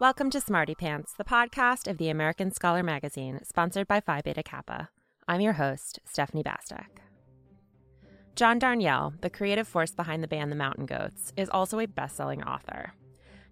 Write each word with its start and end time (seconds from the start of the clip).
Welcome 0.00 0.28
to 0.30 0.40
Smarty 0.40 0.74
Pants, 0.74 1.14
the 1.16 1.22
podcast 1.22 1.86
of 1.86 1.98
the 1.98 2.08
American 2.08 2.50
Scholar 2.50 2.82
magazine, 2.82 3.38
sponsored 3.44 3.86
by 3.86 4.00
Phi 4.00 4.22
Beta 4.22 4.42
Kappa. 4.42 4.88
I'm 5.28 5.40
your 5.40 5.52
host, 5.52 6.00
Stephanie 6.04 6.42
Bastek. 6.42 6.98
John 8.34 8.58
Darnielle, 8.58 9.20
the 9.20 9.30
creative 9.30 9.68
force 9.68 9.92
behind 9.92 10.20
the 10.20 10.28
band 10.28 10.50
The 10.50 10.56
Mountain 10.56 10.86
Goats, 10.86 11.32
is 11.36 11.48
also 11.48 11.78
a 11.78 11.86
best 11.86 12.16
selling 12.16 12.42
author. 12.42 12.94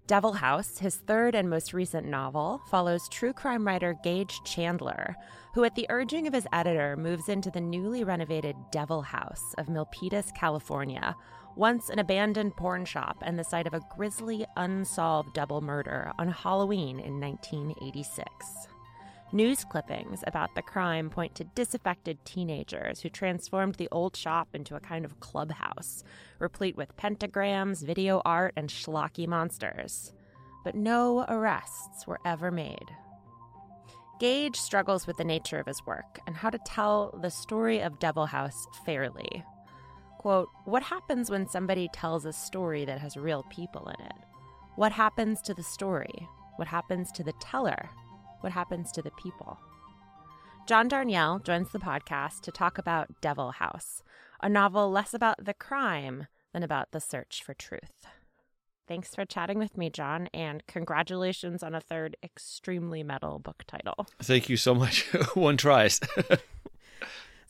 Devil 0.09 0.33
House, 0.33 0.79
his 0.79 0.97
third 0.97 1.37
and 1.37 1.49
most 1.49 1.73
recent 1.73 2.09
novel, 2.09 2.61
follows 2.69 3.09
true 3.09 3.33
crime 3.33 3.65
writer 3.65 3.95
Gage 4.03 4.41
Chandler, 4.45 5.15
who, 5.55 5.63
at 5.63 5.77
the 5.77 5.87
urging 5.91 6.27
of 6.27 6.35
his 6.35 6.49
editor, 6.53 6.97
moves 6.97 7.29
into 7.29 7.53
the 7.53 7.61
newly 7.61 8.03
renovated 8.03 8.57
Devil 8.73 9.03
House 9.03 9.55
of 9.59 9.69
Milpitas, 9.69 10.35
California, 10.35 11.15
once 11.57 11.91
an 11.91 11.99
abandoned 11.99 12.57
porn 12.57 12.85
shop 12.85 13.23
and 13.23 13.39
the 13.39 13.45
site 13.45 13.67
of 13.67 13.75
a 13.75 13.81
grisly, 13.95 14.47
unsolved 14.57 15.33
double 15.35 15.61
murder 15.61 16.13
on 16.19 16.29
Halloween 16.29 16.99
in 16.99 17.21
1986. 17.21 18.69
News 19.35 19.65
clippings 19.65 20.23
about 20.27 20.55
the 20.55 20.61
crime 20.63 21.09
point 21.09 21.35
to 21.35 21.45
disaffected 21.45 22.23
teenagers 22.25 23.01
who 23.01 23.09
transformed 23.09 23.77
the 23.77 23.89
old 23.91 24.15
shop 24.15 24.49
into 24.53 24.77
a 24.77 24.81
kind 24.81 25.07
of 25.07 25.21
clubhouse, 25.21 26.05
replete 26.39 26.77
with 26.77 26.97
pentagrams, 26.99 27.83
video 27.83 28.21
art, 28.27 28.53
and 28.57 28.69
schlocky 28.69 29.27
monsters. 29.27 30.13
But 30.65 30.75
no 30.75 31.25
arrests 31.29 32.07
were 32.07 32.21
ever 32.27 32.51
made. 32.51 32.91
Gage 34.21 34.57
struggles 34.57 35.07
with 35.07 35.17
the 35.17 35.25
nature 35.25 35.59
of 35.59 35.67
his 35.67 35.85
work 35.87 36.21
and 36.27 36.37
how 36.37 36.51
to 36.51 36.59
tell 36.67 37.19
the 37.23 37.31
story 37.31 37.81
of 37.81 37.99
Devil 37.99 38.27
House 38.27 38.67
fairly. 38.85 39.43
Quote, 40.23 40.49
What 40.65 40.83
happens 40.83 41.31
when 41.31 41.47
somebody 41.47 41.89
tells 41.93 42.25
a 42.25 42.33
story 42.33 42.85
that 42.85 43.01
has 43.01 43.17
real 43.17 43.45
people 43.51 43.89
in 43.99 44.07
it? 44.07 44.15
What 44.77 44.93
happens 44.93 45.43
to 45.43 45.53
the 45.55 45.63
story? 45.63 46.29
What 46.57 46.69
happens 46.69 47.13
to 47.13 47.23
the 47.23 47.35
teller? 47.41 47.91
what 48.43 48.53
happens 48.53 48.93
to 48.93 49.03
the 49.03 49.11
people. 49.13 49.59
John 50.67 50.89
Darnielle 50.89 51.43
joins 51.43 51.71
the 51.71 51.79
podcast 51.79 52.41
to 52.43 52.53
talk 52.53 52.79
about 52.79 53.21
Devil 53.21 53.53
House, 53.53 54.03
a 54.43 54.49
novel 54.49 54.91
less 54.91 55.15
about 55.15 55.45
the 55.45 55.55
crime 55.55 56.27
than 56.53 56.63
about 56.63 56.91
the 56.93 57.01
search 57.01 57.43
for 57.45 57.55
truth. 57.55 58.07
Thanks 58.87 59.15
for 59.15 59.25
chatting 59.25 59.59
with 59.59 59.77
me, 59.77 59.91
John, 59.91 60.29
and 60.35 60.67
congratulations 60.67 61.63
on 61.63 61.75
a 61.75 61.81
third 61.81 62.17
extremely 62.23 63.03
metal 63.03 63.39
book 63.39 63.65
title. 63.67 64.07
Thank 64.21 64.49
you 64.49 64.57
so 64.57 64.75
much. 64.75 65.03
One 65.35 65.57
tries. 65.57 66.01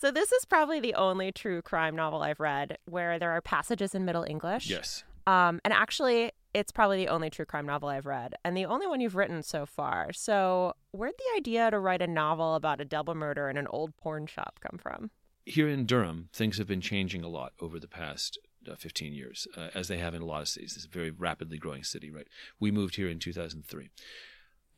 so, 0.03 0.11
this 0.11 0.33
is 0.33 0.45
probably 0.45 0.81
the 0.81 0.95
only 0.95 1.31
true 1.31 1.63
crime 1.63 1.95
novel 1.95 2.23
I've 2.23 2.41
read 2.41 2.77
where 2.87 3.21
there 3.21 3.31
are 3.31 3.41
passages 3.41 3.95
in 3.95 4.05
Middle 4.05 4.25
English. 4.25 4.69
Yes. 4.69 5.05
Um, 5.29 5.61
and 5.65 5.73
actually, 5.73 6.33
it's 6.53 6.73
probably 6.73 6.97
the 6.97 7.07
only 7.07 7.31
true 7.31 7.45
crime 7.45 7.67
novel 7.67 7.89
I've 7.89 8.05
read 8.05 8.35
and 8.45 8.57
the 8.57 8.65
only 8.65 8.89
one 8.89 9.01
you've 9.01 9.15
written 9.15 9.45
so 9.45 9.65
far. 9.65 10.13
So, 10.13 10.75
where'd 10.91 11.15
the 11.17 11.39
idea 11.39 11.71
to 11.71 11.79
write 11.79 12.03
a 12.03 12.09
novel 12.09 12.57
about 12.57 12.81
a 12.81 12.85
double 12.85 13.15
murder 13.15 13.49
in 13.49 13.57
an 13.57 13.69
old 13.69 13.97
porn 13.97 14.27
shop 14.27 14.59
come 14.61 14.77
from? 14.77 15.13
Here 15.47 15.69
in 15.69 15.87
Durham, 15.87 16.31
things 16.33 16.59
have 16.59 16.67
been 16.67 16.81
changing 16.81 17.23
a 17.23 17.29
lot 17.29 17.53
over 17.61 17.79
the 17.79 17.87
past 17.87 18.41
uh, 18.69 18.75
15 18.75 19.13
years, 19.13 19.47
uh, 19.57 19.69
as 19.73 19.87
they 19.87 19.99
have 19.99 20.15
in 20.15 20.23
a 20.23 20.27
lot 20.27 20.43
of 20.43 20.49
cities. 20.49 20.75
It's 20.75 20.85
a 20.85 20.89
very 20.89 21.13
rapidly 21.13 21.59
growing 21.59 21.85
city, 21.85 22.11
right? 22.11 22.27
We 22.59 22.73
moved 22.73 22.97
here 22.97 23.09
in 23.09 23.21
2003. 23.21 23.91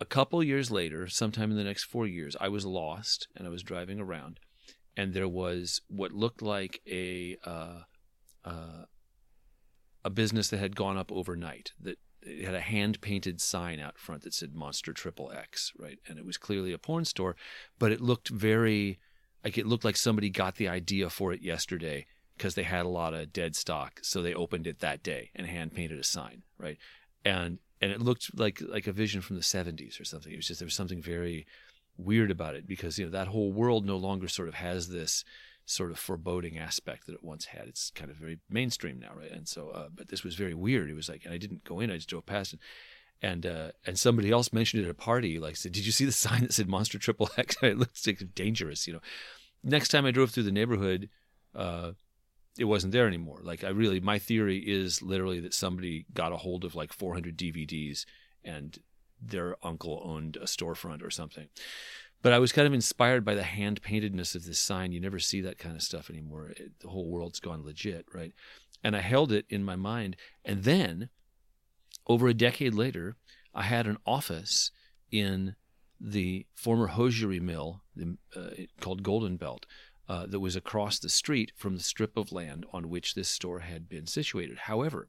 A 0.00 0.04
couple 0.04 0.42
years 0.42 0.70
later, 0.70 1.08
sometime 1.08 1.50
in 1.50 1.56
the 1.56 1.64
next 1.64 1.84
four 1.84 2.06
years, 2.06 2.36
I 2.40 2.48
was 2.48 2.66
lost 2.66 3.28
and 3.36 3.46
I 3.46 3.50
was 3.50 3.62
driving 3.62 4.00
around, 4.00 4.40
and 4.96 5.12
there 5.12 5.28
was 5.28 5.80
what 5.88 6.12
looked 6.12 6.42
like 6.42 6.80
a 6.88 7.36
uh, 7.44 7.82
uh 8.44 8.84
a 10.04 10.10
business 10.10 10.48
that 10.48 10.58
had 10.58 10.76
gone 10.76 10.98
up 10.98 11.10
overnight 11.10 11.72
that 11.80 11.98
had 12.42 12.54
a 12.54 12.60
hand 12.60 13.00
painted 13.00 13.40
sign 13.40 13.80
out 13.80 13.98
front 13.98 14.22
that 14.22 14.34
said 14.34 14.54
Monster 14.54 14.92
Triple 14.92 15.32
X, 15.32 15.72
right? 15.78 15.98
And 16.06 16.18
it 16.18 16.24
was 16.24 16.36
clearly 16.36 16.72
a 16.72 16.78
porn 16.78 17.04
store, 17.04 17.36
but 17.78 17.92
it 17.92 18.00
looked 18.00 18.28
very 18.28 18.98
like 19.44 19.58
it 19.58 19.66
looked 19.66 19.84
like 19.84 19.96
somebody 19.96 20.30
got 20.30 20.56
the 20.56 20.68
idea 20.68 21.10
for 21.10 21.32
it 21.32 21.42
yesterday 21.42 22.06
because 22.36 22.54
they 22.54 22.62
had 22.62 22.86
a 22.86 22.88
lot 22.88 23.14
of 23.14 23.32
dead 23.32 23.54
stock, 23.54 24.00
so 24.02 24.22
they 24.22 24.34
opened 24.34 24.66
it 24.66 24.80
that 24.80 25.02
day 25.02 25.30
and 25.34 25.46
hand 25.46 25.74
painted 25.74 25.98
a 25.98 26.04
sign, 26.04 26.42
right? 26.58 26.78
And 27.24 27.58
and 27.80 27.92
it 27.92 28.00
looked 28.00 28.38
like 28.38 28.60
like 28.62 28.86
a 28.86 28.92
vision 28.92 29.20
from 29.20 29.36
the 29.36 29.42
70s 29.42 30.00
or 30.00 30.04
something. 30.04 30.32
It 30.32 30.36
was 30.36 30.48
just 30.48 30.60
there 30.60 30.66
was 30.66 30.74
something 30.74 31.02
very 31.02 31.46
weird 31.96 32.30
about 32.30 32.54
it 32.54 32.66
because 32.66 32.98
you 32.98 33.04
know 33.04 33.10
that 33.10 33.28
whole 33.28 33.52
world 33.52 33.84
no 33.84 33.96
longer 33.96 34.28
sort 34.28 34.48
of 34.48 34.54
has 34.54 34.88
this 34.88 35.24
sort 35.66 35.90
of 35.90 35.98
foreboding 35.98 36.58
aspect 36.58 37.06
that 37.06 37.14
it 37.14 37.24
once 37.24 37.46
had. 37.46 37.66
It's 37.68 37.90
kind 37.90 38.10
of 38.10 38.16
very 38.16 38.38
mainstream 38.50 38.98
now, 38.98 39.12
right? 39.16 39.30
And 39.30 39.48
so, 39.48 39.70
uh, 39.70 39.88
but 39.94 40.08
this 40.08 40.22
was 40.22 40.34
very 40.34 40.54
weird. 40.54 40.90
It 40.90 40.94
was 40.94 41.08
like, 41.08 41.24
and 41.24 41.32
I 41.32 41.38
didn't 41.38 41.64
go 41.64 41.80
in; 41.80 41.90
I 41.90 41.96
just 41.96 42.08
drove 42.08 42.26
past, 42.26 42.52
and 42.52 42.60
and 43.22 43.46
uh, 43.46 43.72
and 43.86 43.98
somebody 43.98 44.30
else 44.30 44.52
mentioned 44.52 44.82
it 44.82 44.86
at 44.86 44.90
a 44.90 44.94
party. 44.94 45.38
Like, 45.38 45.56
said, 45.56 45.72
"Did 45.72 45.86
you 45.86 45.92
see 45.92 46.04
the 46.04 46.12
sign 46.26 46.42
that 46.42 46.52
said 46.52 46.68
Monster 46.68 46.98
Triple 46.98 47.30
X?" 47.36 47.56
it 47.62 47.78
looks 47.78 48.06
like 48.06 48.34
dangerous, 48.34 48.86
you 48.86 48.92
know. 48.92 49.00
Next 49.62 49.88
time 49.88 50.04
I 50.04 50.10
drove 50.10 50.30
through 50.30 50.42
the 50.42 50.52
neighborhood, 50.52 51.08
uh, 51.54 51.92
it 52.58 52.64
wasn't 52.64 52.92
there 52.92 53.06
anymore. 53.06 53.40
Like, 53.42 53.64
I 53.64 53.70
really, 53.70 53.98
my 53.98 54.18
theory 54.18 54.58
is 54.58 55.00
literally 55.00 55.40
that 55.40 55.54
somebody 55.54 56.04
got 56.12 56.32
a 56.32 56.36
hold 56.36 56.64
of 56.64 56.74
like 56.74 56.92
400 56.92 57.36
DVDs 57.36 58.04
and 58.44 58.78
their 59.30 59.56
uncle 59.62 60.02
owned 60.04 60.36
a 60.36 60.44
storefront 60.44 61.02
or 61.02 61.10
something. 61.10 61.48
But 62.22 62.32
I 62.32 62.38
was 62.38 62.52
kind 62.52 62.66
of 62.66 62.72
inspired 62.72 63.24
by 63.24 63.34
the 63.34 63.42
hand 63.42 63.82
paintedness 63.82 64.34
of 64.34 64.46
this 64.46 64.58
sign. 64.58 64.92
You 64.92 65.00
never 65.00 65.18
see 65.18 65.42
that 65.42 65.58
kind 65.58 65.76
of 65.76 65.82
stuff 65.82 66.08
anymore. 66.08 66.54
It, 66.56 66.72
the 66.80 66.88
whole 66.88 67.10
world's 67.10 67.40
gone 67.40 67.64
legit, 67.64 68.06
right? 68.14 68.32
And 68.82 68.96
I 68.96 69.00
held 69.00 69.30
it 69.30 69.44
in 69.50 69.62
my 69.62 69.76
mind. 69.76 70.16
And 70.44 70.64
then, 70.64 71.10
over 72.06 72.28
a 72.28 72.34
decade 72.34 72.74
later, 72.74 73.16
I 73.54 73.62
had 73.62 73.86
an 73.86 73.98
office 74.06 74.70
in 75.10 75.54
the 76.00 76.46
former 76.54 76.88
hosiery 76.88 77.40
mill 77.40 77.82
the, 77.94 78.16
uh, 78.34 78.64
called 78.80 79.02
Golden 79.02 79.36
Belt 79.36 79.66
uh, 80.08 80.26
that 80.26 80.40
was 80.40 80.56
across 80.56 80.98
the 80.98 81.08
street 81.08 81.52
from 81.56 81.76
the 81.76 81.82
strip 81.82 82.16
of 82.16 82.32
land 82.32 82.66
on 82.72 82.88
which 82.88 83.14
this 83.14 83.28
store 83.28 83.60
had 83.60 83.88
been 83.88 84.06
situated. 84.06 84.58
However, 84.60 85.08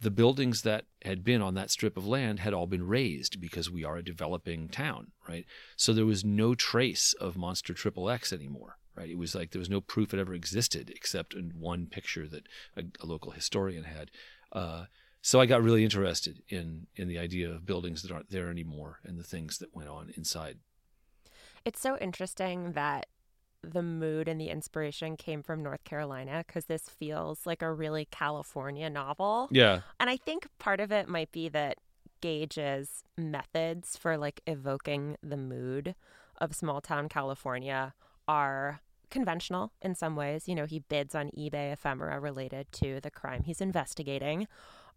the 0.00 0.10
buildings 0.10 0.62
that 0.62 0.84
had 1.04 1.24
been 1.24 1.40
on 1.40 1.54
that 1.54 1.70
strip 1.70 1.96
of 1.96 2.06
land 2.06 2.40
had 2.40 2.52
all 2.52 2.66
been 2.66 2.86
razed 2.86 3.40
because 3.40 3.70
we 3.70 3.84
are 3.84 3.96
a 3.96 4.04
developing 4.04 4.68
town, 4.68 5.12
right? 5.28 5.46
So 5.76 5.92
there 5.92 6.04
was 6.04 6.24
no 6.24 6.54
trace 6.54 7.14
of 7.14 7.36
Monster 7.36 7.72
Triple 7.72 8.10
X 8.10 8.32
anymore, 8.32 8.78
right? 8.94 9.08
It 9.08 9.18
was 9.18 9.34
like 9.34 9.50
there 9.50 9.58
was 9.58 9.70
no 9.70 9.80
proof 9.80 10.12
it 10.12 10.20
ever 10.20 10.34
existed 10.34 10.90
except 10.94 11.34
in 11.34 11.52
one 11.58 11.86
picture 11.86 12.28
that 12.28 12.46
a, 12.76 12.84
a 13.00 13.06
local 13.06 13.32
historian 13.32 13.84
had. 13.84 14.10
Uh, 14.52 14.84
so 15.22 15.40
I 15.40 15.46
got 15.46 15.62
really 15.62 15.82
interested 15.82 16.42
in 16.48 16.86
in 16.94 17.08
the 17.08 17.18
idea 17.18 17.50
of 17.50 17.66
buildings 17.66 18.02
that 18.02 18.12
aren't 18.12 18.30
there 18.30 18.50
anymore 18.50 19.00
and 19.02 19.18
the 19.18 19.24
things 19.24 19.58
that 19.58 19.74
went 19.74 19.88
on 19.88 20.12
inside. 20.16 20.58
It's 21.64 21.80
so 21.80 21.96
interesting 21.98 22.72
that 22.72 23.06
the 23.62 23.82
mood 23.82 24.28
and 24.28 24.40
the 24.40 24.48
inspiration 24.48 25.16
came 25.16 25.42
from 25.42 25.62
North 25.62 25.84
Carolina 25.84 26.44
because 26.46 26.66
this 26.66 26.88
feels 26.88 27.46
like 27.46 27.62
a 27.62 27.72
really 27.72 28.06
California 28.10 28.88
novel. 28.88 29.48
Yeah. 29.50 29.80
And 29.98 30.08
I 30.08 30.16
think 30.16 30.46
part 30.58 30.80
of 30.80 30.92
it 30.92 31.08
might 31.08 31.32
be 31.32 31.48
that 31.50 31.78
Gage's 32.20 33.02
methods 33.16 33.96
for 33.96 34.16
like 34.16 34.40
evoking 34.46 35.16
the 35.22 35.36
mood 35.36 35.94
of 36.38 36.54
small 36.54 36.80
town 36.80 37.08
California 37.08 37.94
are 38.28 38.80
conventional 39.10 39.72
in 39.82 39.94
some 39.94 40.16
ways. 40.16 40.48
You 40.48 40.54
know, 40.54 40.66
he 40.66 40.80
bids 40.80 41.14
on 41.14 41.30
eBay 41.30 41.72
ephemera 41.72 42.20
related 42.20 42.70
to 42.72 43.00
the 43.00 43.10
crime 43.10 43.44
he's 43.44 43.60
investigating. 43.60 44.46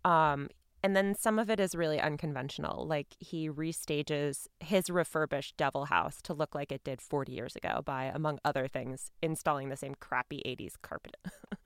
Um, 0.05 0.49
and 0.83 0.95
then 0.95 1.15
some 1.15 1.39
of 1.39 1.49
it 1.49 1.59
is 1.59 1.75
really 1.75 1.99
unconventional. 1.99 2.85
Like 2.87 3.07
he 3.19 3.49
restages 3.49 4.47
his 4.59 4.89
refurbished 4.89 5.57
Devil 5.57 5.85
House 5.85 6.21
to 6.23 6.33
look 6.33 6.55
like 6.55 6.71
it 6.71 6.83
did 6.83 7.01
40 7.01 7.31
years 7.31 7.55
ago 7.55 7.81
by, 7.83 8.05
among 8.05 8.39
other 8.45 8.67
things, 8.67 9.11
installing 9.21 9.69
the 9.69 9.77
same 9.77 9.95
crappy 9.99 10.41
80s 10.45 10.73
carpet. 10.81 11.17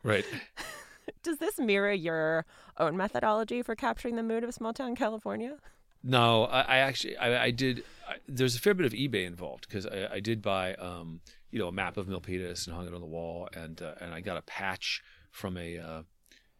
right. 0.03 0.25
Does 1.23 1.37
this 1.37 1.59
mirror 1.59 1.91
your 1.91 2.45
own 2.77 2.95
methodology 2.97 3.61
for 3.61 3.75
capturing 3.75 4.15
the 4.15 4.23
mood 4.23 4.43
of 4.43 4.53
small 4.53 4.73
town 4.73 4.95
California? 4.95 5.57
No, 6.03 6.45
I, 6.45 6.61
I 6.61 6.77
actually 6.77 7.15
I, 7.17 7.45
I 7.45 7.51
did. 7.51 7.83
I, 8.07 8.15
there's 8.27 8.55
a 8.55 8.59
fair 8.59 8.73
bit 8.73 8.85
of 8.85 8.91
eBay 8.91 9.25
involved 9.25 9.67
because 9.67 9.85
I, 9.85 10.15
I, 10.15 10.19
did 10.19 10.41
buy 10.41 10.73
um, 10.75 11.21
you 11.49 11.59
know 11.59 11.69
a 11.69 11.71
map 11.71 11.95
of 11.95 12.07
Milpitas 12.07 12.67
and 12.67 12.75
hung 12.75 12.87
it 12.87 12.93
on 12.93 12.99
the 12.99 13.07
wall, 13.07 13.47
and 13.53 13.81
uh, 13.81 13.93
and 14.01 14.13
I 14.13 14.19
got 14.19 14.35
a 14.35 14.41
patch 14.41 15.01
from 15.31 15.55
a 15.57 15.77
uh, 15.77 16.01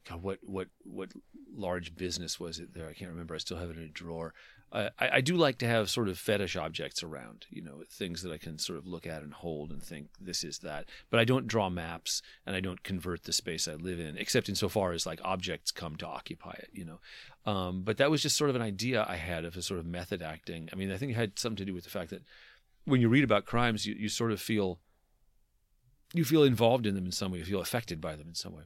God, 0.09 0.21
what 0.21 0.39
what 0.43 0.67
what 0.83 1.09
large 1.55 1.95
business 1.95 2.39
was 2.39 2.59
it 2.59 2.73
there? 2.73 2.89
I 2.89 2.93
can't 2.93 3.11
remember. 3.11 3.35
I 3.35 3.39
still 3.39 3.57
have 3.57 3.69
it 3.69 3.77
in 3.77 3.83
a 3.83 3.87
drawer. 3.87 4.33
I, 4.73 4.89
I 4.99 5.21
do 5.21 5.35
like 5.35 5.59
to 5.59 5.67
have 5.67 5.89
sort 5.89 6.09
of 6.09 6.17
fetish 6.17 6.55
objects 6.55 7.03
around, 7.03 7.45
you 7.51 7.61
know, 7.61 7.83
things 7.87 8.23
that 8.23 8.31
I 8.31 8.39
can 8.39 8.57
sort 8.57 8.79
of 8.79 8.87
look 8.87 9.05
at 9.05 9.21
and 9.21 9.31
hold 9.31 9.69
and 9.71 9.83
think 9.83 10.07
this 10.19 10.43
is 10.43 10.59
that. 10.59 10.85
But 11.11 11.19
I 11.19 11.25
don't 11.25 11.47
draw 11.47 11.69
maps 11.69 12.23
and 12.45 12.55
I 12.55 12.59
don't 12.59 12.83
convert 12.83 13.23
the 13.23 13.33
space 13.33 13.67
I 13.67 13.75
live 13.75 13.99
in, 13.99 14.17
except 14.17 14.49
insofar 14.49 14.91
as 14.91 15.05
like 15.05 15.19
objects 15.23 15.71
come 15.71 15.95
to 15.97 16.07
occupy 16.07 16.53
it, 16.57 16.69
you 16.73 16.85
know. 16.85 16.99
Um, 17.51 17.83
but 17.83 17.97
that 17.97 18.09
was 18.09 18.23
just 18.23 18.35
sort 18.35 18.49
of 18.49 18.55
an 18.55 18.63
idea 18.63 19.05
I 19.07 19.17
had 19.17 19.45
of 19.45 19.55
a 19.55 19.61
sort 19.61 19.79
of 19.79 19.85
method 19.85 20.23
acting. 20.23 20.69
I 20.73 20.75
mean, 20.75 20.91
I 20.91 20.97
think 20.97 21.11
it 21.11 21.15
had 21.15 21.37
something 21.37 21.57
to 21.57 21.65
do 21.65 21.73
with 21.75 21.83
the 21.83 21.91
fact 21.91 22.09
that 22.09 22.23
when 22.85 22.99
you 22.99 23.09
read 23.09 23.23
about 23.23 23.45
crimes, 23.45 23.85
you, 23.85 23.93
you 23.93 24.09
sort 24.09 24.31
of 24.31 24.41
feel 24.41 24.79
you 26.15 26.25
feel 26.25 26.43
involved 26.43 26.85
in 26.85 26.95
them 26.95 27.05
in 27.05 27.11
some 27.11 27.31
way, 27.31 27.39
you 27.39 27.45
feel 27.45 27.61
affected 27.61 27.99
by 28.01 28.15
them 28.15 28.27
in 28.27 28.35
some 28.35 28.53
way 28.53 28.63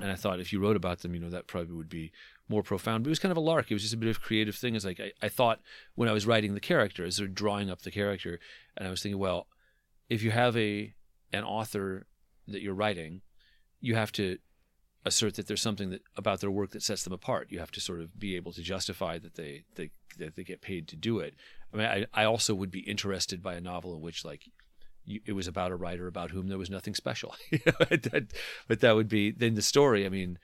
and 0.00 0.10
I 0.10 0.14
thought 0.14 0.40
if 0.40 0.52
you 0.52 0.60
wrote 0.60 0.76
about 0.76 1.00
them, 1.00 1.14
you 1.14 1.20
know, 1.20 1.30
that 1.30 1.46
probably 1.46 1.74
would 1.74 1.88
be 1.88 2.12
more 2.48 2.62
profound. 2.62 3.04
But 3.04 3.08
it 3.08 3.10
was 3.10 3.18
kind 3.18 3.32
of 3.32 3.38
a 3.38 3.40
lark. 3.40 3.70
It 3.70 3.74
was 3.74 3.82
just 3.82 3.94
a 3.94 3.98
bit 3.98 4.08
of 4.08 4.20
creative 4.20 4.54
thing. 4.54 4.74
It's 4.74 4.84
like 4.84 5.00
I, 5.00 5.12
I 5.22 5.28
thought 5.28 5.60
when 5.94 6.08
I 6.08 6.12
was 6.12 6.26
writing 6.26 6.54
the 6.54 6.60
character, 6.60 7.04
as 7.04 7.16
they're 7.16 7.26
drawing 7.26 7.70
up 7.70 7.82
the 7.82 7.90
character, 7.90 8.38
and 8.76 8.86
I 8.86 8.90
was 8.90 9.02
thinking, 9.02 9.18
well, 9.18 9.46
if 10.08 10.22
you 10.22 10.30
have 10.30 10.56
a 10.56 10.94
an 11.32 11.44
author 11.44 12.06
that 12.46 12.62
you're 12.62 12.74
writing, 12.74 13.22
you 13.80 13.94
have 13.94 14.12
to 14.12 14.38
assert 15.04 15.34
that 15.34 15.46
there's 15.46 15.62
something 15.62 15.90
that 15.90 16.02
about 16.16 16.40
their 16.40 16.50
work 16.50 16.70
that 16.70 16.82
sets 16.82 17.04
them 17.04 17.12
apart. 17.12 17.48
You 17.50 17.58
have 17.60 17.70
to 17.72 17.80
sort 17.80 18.00
of 18.00 18.18
be 18.18 18.36
able 18.36 18.52
to 18.52 18.62
justify 18.62 19.18
that 19.18 19.34
they 19.34 19.64
they 19.76 19.90
that 20.18 20.36
they 20.36 20.44
get 20.44 20.60
paid 20.60 20.88
to 20.88 20.96
do 20.96 21.20
it. 21.20 21.34
I 21.72 21.76
mean, 21.76 21.86
I, 21.86 22.06
I 22.12 22.24
also 22.24 22.54
would 22.54 22.70
be 22.70 22.80
interested 22.80 23.42
by 23.42 23.54
a 23.54 23.60
novel 23.60 23.94
in 23.94 24.00
which 24.00 24.24
like 24.24 24.50
it 25.06 25.32
was 25.32 25.46
about 25.46 25.70
a 25.70 25.76
writer 25.76 26.06
about 26.06 26.30
whom 26.30 26.48
there 26.48 26.58
was 26.58 26.70
nothing 26.70 26.94
special. 26.94 27.34
but 28.68 28.80
that 28.80 28.94
would 28.94 29.08
be 29.08 29.30
then 29.30 29.54
the 29.54 29.62
story. 29.62 30.04
I 30.04 30.08
mean, 30.08 30.38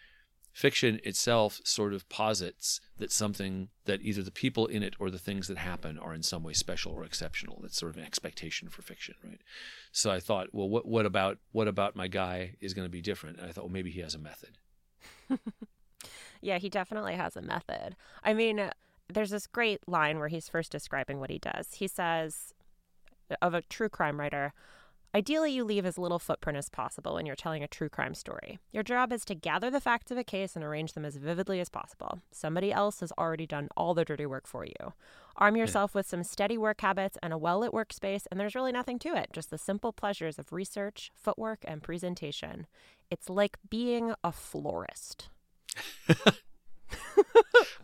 fiction 0.52 1.00
itself 1.02 1.60
sort 1.64 1.94
of 1.94 2.08
posits 2.08 2.80
that 2.98 3.10
something 3.10 3.68
that 3.86 4.02
either 4.02 4.22
the 4.22 4.30
people 4.30 4.66
in 4.66 4.82
it 4.82 4.94
or 4.98 5.10
the 5.10 5.18
things 5.18 5.48
that 5.48 5.58
happen 5.58 5.98
are 5.98 6.14
in 6.14 6.22
some 6.22 6.42
way 6.42 6.52
special 6.52 6.92
or 6.92 7.04
exceptional. 7.04 7.58
That's 7.62 7.76
sort 7.76 7.90
of 7.90 7.96
an 7.96 8.04
expectation 8.04 8.68
for 8.68 8.82
fiction, 8.82 9.14
right? 9.24 9.40
So 9.90 10.10
I 10.10 10.20
thought, 10.20 10.48
well, 10.52 10.68
what 10.68 10.86
what 10.86 11.06
about 11.06 11.38
what 11.52 11.68
about 11.68 11.96
my 11.96 12.08
guy 12.08 12.56
is 12.60 12.74
going 12.74 12.86
to 12.86 12.90
be 12.90 13.00
different? 13.00 13.38
And 13.38 13.48
I 13.48 13.52
thought, 13.52 13.64
well, 13.64 13.72
maybe 13.72 13.90
he 13.90 14.00
has 14.00 14.14
a 14.14 14.18
method. 14.18 14.58
yeah, 16.40 16.58
he 16.58 16.68
definitely 16.68 17.14
has 17.14 17.36
a 17.36 17.42
method. 17.42 17.96
I 18.22 18.34
mean, 18.34 18.70
there's 19.08 19.30
this 19.30 19.46
great 19.46 19.80
line 19.88 20.18
where 20.18 20.28
he's 20.28 20.48
first 20.48 20.70
describing 20.70 21.18
what 21.18 21.30
he 21.30 21.38
does. 21.38 21.74
He 21.74 21.88
says 21.88 22.52
of 23.40 23.54
a 23.54 23.62
true 23.62 23.88
crime 23.88 24.18
writer, 24.20 24.52
Ideally, 25.14 25.52
you 25.52 25.64
leave 25.64 25.84
as 25.84 25.98
little 25.98 26.18
footprint 26.18 26.56
as 26.56 26.70
possible 26.70 27.14
when 27.14 27.26
you're 27.26 27.36
telling 27.36 27.62
a 27.62 27.68
true 27.68 27.90
crime 27.90 28.14
story. 28.14 28.60
Your 28.72 28.82
job 28.82 29.12
is 29.12 29.26
to 29.26 29.34
gather 29.34 29.68
the 29.68 29.80
facts 29.80 30.10
of 30.10 30.16
a 30.16 30.24
case 30.24 30.56
and 30.56 30.64
arrange 30.64 30.94
them 30.94 31.04
as 31.04 31.16
vividly 31.16 31.60
as 31.60 31.68
possible. 31.68 32.22
Somebody 32.30 32.72
else 32.72 33.00
has 33.00 33.12
already 33.18 33.46
done 33.46 33.68
all 33.76 33.92
the 33.92 34.06
dirty 34.06 34.24
work 34.24 34.46
for 34.46 34.64
you. 34.64 34.94
Arm 35.36 35.52
hmm. 35.52 35.58
yourself 35.58 35.90
yeah. 35.92 35.98
with 35.98 36.06
some 36.06 36.24
steady 36.24 36.56
work 36.56 36.80
habits 36.80 37.18
and 37.22 37.34
a 37.34 37.38
well 37.38 37.58
lit 37.58 37.72
workspace, 37.72 38.24
and 38.30 38.40
there's 38.40 38.54
really 38.54 38.72
nothing 38.72 38.98
to 39.00 39.14
it, 39.14 39.28
just 39.34 39.50
the 39.50 39.58
simple 39.58 39.92
pleasures 39.92 40.38
of 40.38 40.50
research, 40.50 41.10
footwork, 41.14 41.62
and 41.68 41.82
presentation. 41.82 42.66
It's 43.10 43.28
like 43.28 43.58
being 43.68 44.14
a 44.24 44.32
florist. 44.32 45.28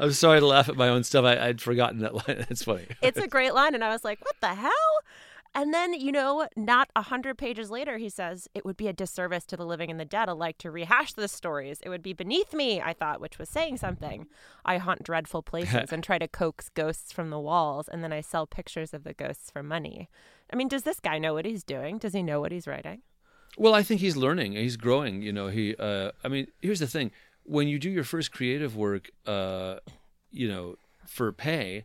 I'm 0.00 0.12
sorry 0.12 0.40
to 0.40 0.46
laugh 0.46 0.70
at 0.70 0.76
my 0.76 0.88
own 0.88 1.04
stuff. 1.04 1.26
I, 1.26 1.48
would 1.48 1.60
forgotten 1.60 1.98
that 2.00 2.14
line. 2.14 2.46
It's 2.48 2.64
funny. 2.64 2.86
it's 3.02 3.18
a 3.18 3.28
great 3.28 3.52
line, 3.52 3.74
and 3.74 3.84
I 3.84 3.90
was 3.90 4.02
like, 4.02 4.24
"What 4.24 4.36
the 4.40 4.54
hell?" 4.54 4.72
And 5.58 5.74
then, 5.74 5.92
you 5.92 6.12
know, 6.12 6.46
not 6.54 6.88
a 6.94 7.02
hundred 7.02 7.36
pages 7.36 7.68
later, 7.68 7.98
he 7.98 8.08
says, 8.08 8.46
It 8.54 8.64
would 8.64 8.76
be 8.76 8.86
a 8.86 8.92
disservice 8.92 9.44
to 9.46 9.56
the 9.56 9.66
living 9.66 9.90
and 9.90 9.98
the 9.98 10.04
dead 10.04 10.28
alike 10.28 10.56
to 10.58 10.70
rehash 10.70 11.14
the 11.14 11.26
stories. 11.26 11.80
It 11.82 11.88
would 11.88 12.00
be 12.00 12.12
beneath 12.12 12.54
me, 12.54 12.80
I 12.80 12.92
thought, 12.92 13.20
which 13.20 13.40
was 13.40 13.48
saying 13.48 13.78
something. 13.78 14.28
I 14.64 14.76
haunt 14.76 15.02
dreadful 15.02 15.42
places 15.42 15.86
and 15.92 16.04
try 16.04 16.16
to 16.16 16.28
coax 16.28 16.68
ghosts 16.68 17.10
from 17.10 17.30
the 17.30 17.40
walls, 17.40 17.88
and 17.88 18.04
then 18.04 18.12
I 18.12 18.20
sell 18.20 18.46
pictures 18.46 18.94
of 18.94 19.02
the 19.02 19.12
ghosts 19.12 19.50
for 19.50 19.64
money. 19.64 20.08
I 20.52 20.54
mean, 20.54 20.68
does 20.68 20.84
this 20.84 21.00
guy 21.00 21.18
know 21.18 21.34
what 21.34 21.44
he's 21.44 21.64
doing? 21.64 21.98
Does 21.98 22.12
he 22.12 22.22
know 22.22 22.40
what 22.40 22.52
he's 22.52 22.68
writing? 22.68 23.02
Well, 23.56 23.74
I 23.74 23.82
think 23.82 24.00
he's 24.00 24.16
learning. 24.16 24.52
He's 24.52 24.76
growing. 24.76 25.22
You 25.22 25.32
know, 25.32 25.48
he, 25.48 25.74
uh, 25.74 26.12
I 26.22 26.28
mean, 26.28 26.46
here's 26.62 26.78
the 26.78 26.86
thing 26.86 27.10
when 27.42 27.66
you 27.66 27.80
do 27.80 27.90
your 27.90 28.04
first 28.04 28.30
creative 28.30 28.76
work, 28.76 29.10
uh, 29.26 29.78
you 30.30 30.46
know, 30.46 30.76
for 31.04 31.32
pay, 31.32 31.84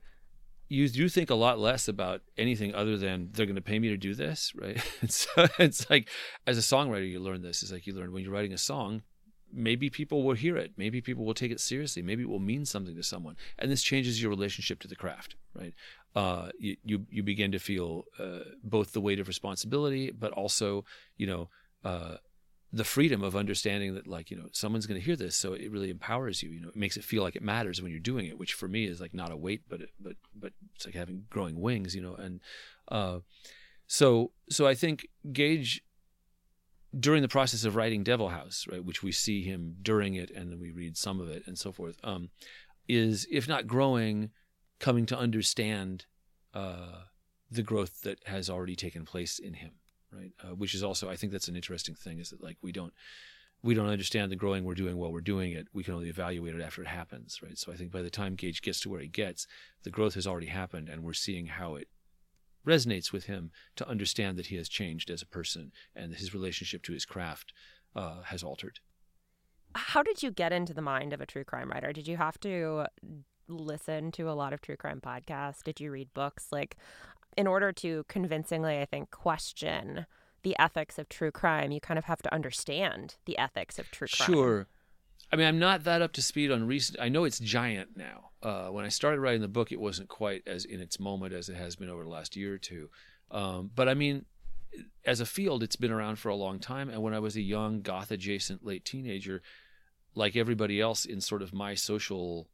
you 0.73 0.89
do 0.89 1.07
think 1.07 1.29
a 1.29 1.35
lot 1.35 1.59
less 1.59 1.87
about 1.87 2.21
anything 2.35 2.73
other 2.73 2.97
than 2.97 3.29
they're 3.31 3.45
going 3.45 3.55
to 3.55 3.61
pay 3.61 3.77
me 3.77 3.89
to 3.89 3.97
do 3.97 4.15
this, 4.15 4.51
right? 4.55 4.81
So 5.07 5.47
it's 5.59 5.87
like, 5.89 6.09
as 6.47 6.57
a 6.57 6.61
songwriter, 6.61 7.09
you 7.09 7.19
learn 7.19 7.43
this. 7.43 7.61
It's 7.61 7.71
like 7.71 7.85
you 7.85 7.93
learn 7.93 8.11
when 8.11 8.23
you're 8.23 8.33
writing 8.33 8.53
a 8.53 8.57
song, 8.57 9.03
maybe 9.51 9.91
people 9.91 10.23
will 10.23 10.33
hear 10.33 10.57
it, 10.57 10.71
maybe 10.75 10.99
people 10.99 11.25
will 11.25 11.35
take 11.35 11.51
it 11.51 11.59
seriously, 11.59 12.01
maybe 12.01 12.23
it 12.23 12.29
will 12.29 12.39
mean 12.39 12.65
something 12.65 12.95
to 12.95 13.03
someone, 13.03 13.35
and 13.59 13.69
this 13.69 13.83
changes 13.83 14.19
your 14.19 14.31
relationship 14.31 14.79
to 14.79 14.87
the 14.87 14.95
craft, 14.95 15.35
right? 15.53 15.75
Uh, 16.15 16.49
you, 16.57 16.75
you 16.83 17.05
you 17.09 17.23
begin 17.23 17.51
to 17.51 17.59
feel 17.59 18.05
uh, 18.19 18.39
both 18.63 18.93
the 18.93 19.01
weight 19.01 19.19
of 19.19 19.27
responsibility, 19.27 20.11
but 20.11 20.31
also, 20.31 20.85
you 21.17 21.27
know. 21.27 21.49
Uh, 21.83 22.15
the 22.75 22.83
freedom 22.83 23.21
of 23.23 23.35
understanding 23.35 23.93
that 23.93 24.07
like 24.07 24.31
you 24.31 24.35
know 24.35 24.47
someone's 24.51 24.87
going 24.87 24.99
to 24.99 25.05
hear 25.05 25.15
this 25.15 25.35
so 25.35 25.53
it 25.53 25.71
really 25.71 25.91
empowers 25.91 26.41
you 26.41 26.49
you 26.49 26.59
know 26.59 26.69
it 26.69 26.75
makes 26.75 26.97
it 26.97 27.03
feel 27.03 27.21
like 27.21 27.35
it 27.35 27.43
matters 27.43 27.81
when 27.81 27.91
you're 27.91 27.99
doing 27.99 28.25
it 28.25 28.37
which 28.37 28.53
for 28.53 28.67
me 28.67 28.85
is 28.85 28.99
like 28.99 29.13
not 29.13 29.31
a 29.31 29.37
weight 29.37 29.61
but 29.69 29.81
but 29.99 30.15
but 30.35 30.51
it's 30.75 30.85
like 30.85 30.95
having 30.95 31.23
growing 31.29 31.61
wings 31.61 31.95
you 31.95 32.01
know 32.01 32.15
and 32.15 32.41
uh, 32.89 33.19
so 33.85 34.31
so 34.49 34.65
i 34.65 34.73
think 34.73 35.07
gage 35.31 35.83
during 36.99 37.21
the 37.21 37.27
process 37.27 37.63
of 37.63 37.75
writing 37.75 38.03
devil 38.03 38.29
house 38.29 38.65
right 38.69 38.83
which 38.83 39.03
we 39.03 39.11
see 39.11 39.43
him 39.43 39.75
during 39.83 40.15
it 40.15 40.31
and 40.31 40.51
then 40.51 40.59
we 40.59 40.71
read 40.71 40.97
some 40.97 41.21
of 41.21 41.29
it 41.29 41.43
and 41.45 41.59
so 41.59 41.71
forth 41.71 41.97
um, 42.03 42.29
is 42.87 43.27
if 43.31 43.47
not 43.47 43.67
growing 43.67 44.31
coming 44.79 45.05
to 45.05 45.17
understand 45.17 46.05
uh, 46.55 47.03
the 47.51 47.63
growth 47.63 48.01
that 48.01 48.17
has 48.25 48.49
already 48.49 48.75
taken 48.75 49.05
place 49.05 49.37
in 49.37 49.53
him 49.53 49.73
right? 50.15 50.31
Uh, 50.43 50.55
which 50.55 50.73
is 50.75 50.83
also, 50.83 51.09
I 51.09 51.15
think 51.15 51.31
that's 51.31 51.47
an 51.47 51.55
interesting 51.55 51.95
thing 51.95 52.19
is 52.19 52.29
that 52.29 52.43
like 52.43 52.57
we 52.61 52.71
don't 52.71 52.93
we 53.63 53.73
don't 53.73 53.87
understand 53.87 54.29
the 54.29 54.35
growing 54.35 54.65
we're 54.65 54.73
doing 54.73 54.97
while 54.97 55.11
we're 55.11 55.21
doing 55.21 55.53
it. 55.53 55.67
We 55.73 55.83
can 55.83 55.93
only 55.93 56.09
evaluate 56.09 56.53
it 56.53 56.61
after 56.61 56.81
it 56.81 56.87
happens, 56.87 57.39
right? 57.41 57.57
So 57.57 57.71
I 57.71 57.75
think 57.75 57.91
by 57.91 58.01
the 58.01 58.09
time 58.09 58.35
Gage 58.35 58.61
gets 58.61 58.81
to 58.81 58.89
where 58.89 58.99
he 58.99 59.07
gets, 59.07 59.47
the 59.83 59.89
growth 59.89 60.15
has 60.15 60.27
already 60.27 60.47
happened, 60.47 60.89
and 60.89 61.01
we're 61.01 61.13
seeing 61.13 61.45
how 61.45 61.75
it 61.75 61.87
resonates 62.67 63.11
with 63.11 63.25
him 63.25 63.51
to 63.77 63.87
understand 63.87 64.37
that 64.37 64.47
he 64.47 64.57
has 64.57 64.69
changed 64.69 65.09
as 65.09 65.21
a 65.21 65.25
person 65.25 65.71
and 65.95 66.11
that 66.11 66.19
his 66.19 66.33
relationship 66.33 66.83
to 66.83 66.93
his 66.93 67.05
craft 67.05 67.53
uh, 67.95 68.21
has 68.23 68.43
altered. 68.43 68.79
How 69.75 70.03
did 70.03 70.21
you 70.21 70.31
get 70.31 70.53
into 70.53 70.73
the 70.73 70.81
mind 70.81 71.13
of 71.13 71.21
a 71.21 71.25
true 71.25 71.43
crime 71.43 71.69
writer? 71.69 71.91
Did 71.93 72.07
you 72.07 72.17
have 72.17 72.39
to 72.41 72.85
listen 73.47 74.11
to 74.13 74.29
a 74.29 74.33
lot 74.33 74.53
of 74.53 74.61
true 74.61 74.77
crime 74.77 75.01
podcasts? 75.01 75.63
Did 75.63 75.79
you 75.79 75.91
read 75.91 76.13
books? 76.13 76.47
Like, 76.51 76.77
in 77.37 77.47
order 77.47 77.71
to 77.71 78.03
convincingly, 78.07 78.79
I 78.79 78.85
think, 78.85 79.11
question 79.11 80.05
the 80.43 80.55
ethics 80.59 80.99
of 80.99 81.09
true 81.09 81.31
crime, 81.31 81.71
you 81.71 81.79
kind 81.79 81.97
of 81.97 82.05
have 82.05 82.21
to 82.21 82.33
understand 82.33 83.15
the 83.25 83.37
ethics 83.37 83.79
of 83.79 83.89
true 83.91 84.07
crime. 84.07 84.27
Sure. 84.27 84.67
I 85.31 85.35
mean, 85.35 85.47
I'm 85.47 85.59
not 85.59 85.85
that 85.85 86.01
up 86.01 86.11
to 86.13 86.21
speed 86.21 86.51
on 86.51 86.67
recent. 86.67 86.99
I 86.99 87.09
know 87.09 87.23
it's 87.23 87.39
giant 87.39 87.95
now. 87.95 88.31
Uh, 88.41 88.67
when 88.67 88.85
I 88.85 88.89
started 88.89 89.21
writing 89.21 89.41
the 89.41 89.47
book, 89.47 89.71
it 89.71 89.79
wasn't 89.79 90.09
quite 90.09 90.43
as 90.45 90.65
in 90.65 90.81
its 90.81 90.99
moment 90.99 91.33
as 91.33 91.49
it 91.49 91.55
has 91.55 91.75
been 91.75 91.89
over 91.89 92.03
the 92.03 92.09
last 92.09 92.35
year 92.35 92.53
or 92.53 92.57
two. 92.57 92.89
Um, 93.31 93.71
but 93.73 93.87
I 93.87 93.93
mean, 93.93 94.25
as 95.05 95.21
a 95.21 95.25
field, 95.25 95.63
it's 95.63 95.75
been 95.75 95.91
around 95.91 96.17
for 96.17 96.29
a 96.29 96.35
long 96.35 96.59
time. 96.59 96.89
And 96.89 97.01
when 97.01 97.13
I 97.13 97.19
was 97.19 97.35
a 97.35 97.41
young 97.41 97.81
goth 97.81 98.11
adjacent 98.11 98.65
late 98.65 98.85
teenager, 98.85 99.41
like 100.13 100.35
everybody 100.35 100.79
else 100.79 101.05
in 101.05 101.21
sort 101.21 101.41
of 101.41 101.53
my 101.53 101.73
social 101.73 102.47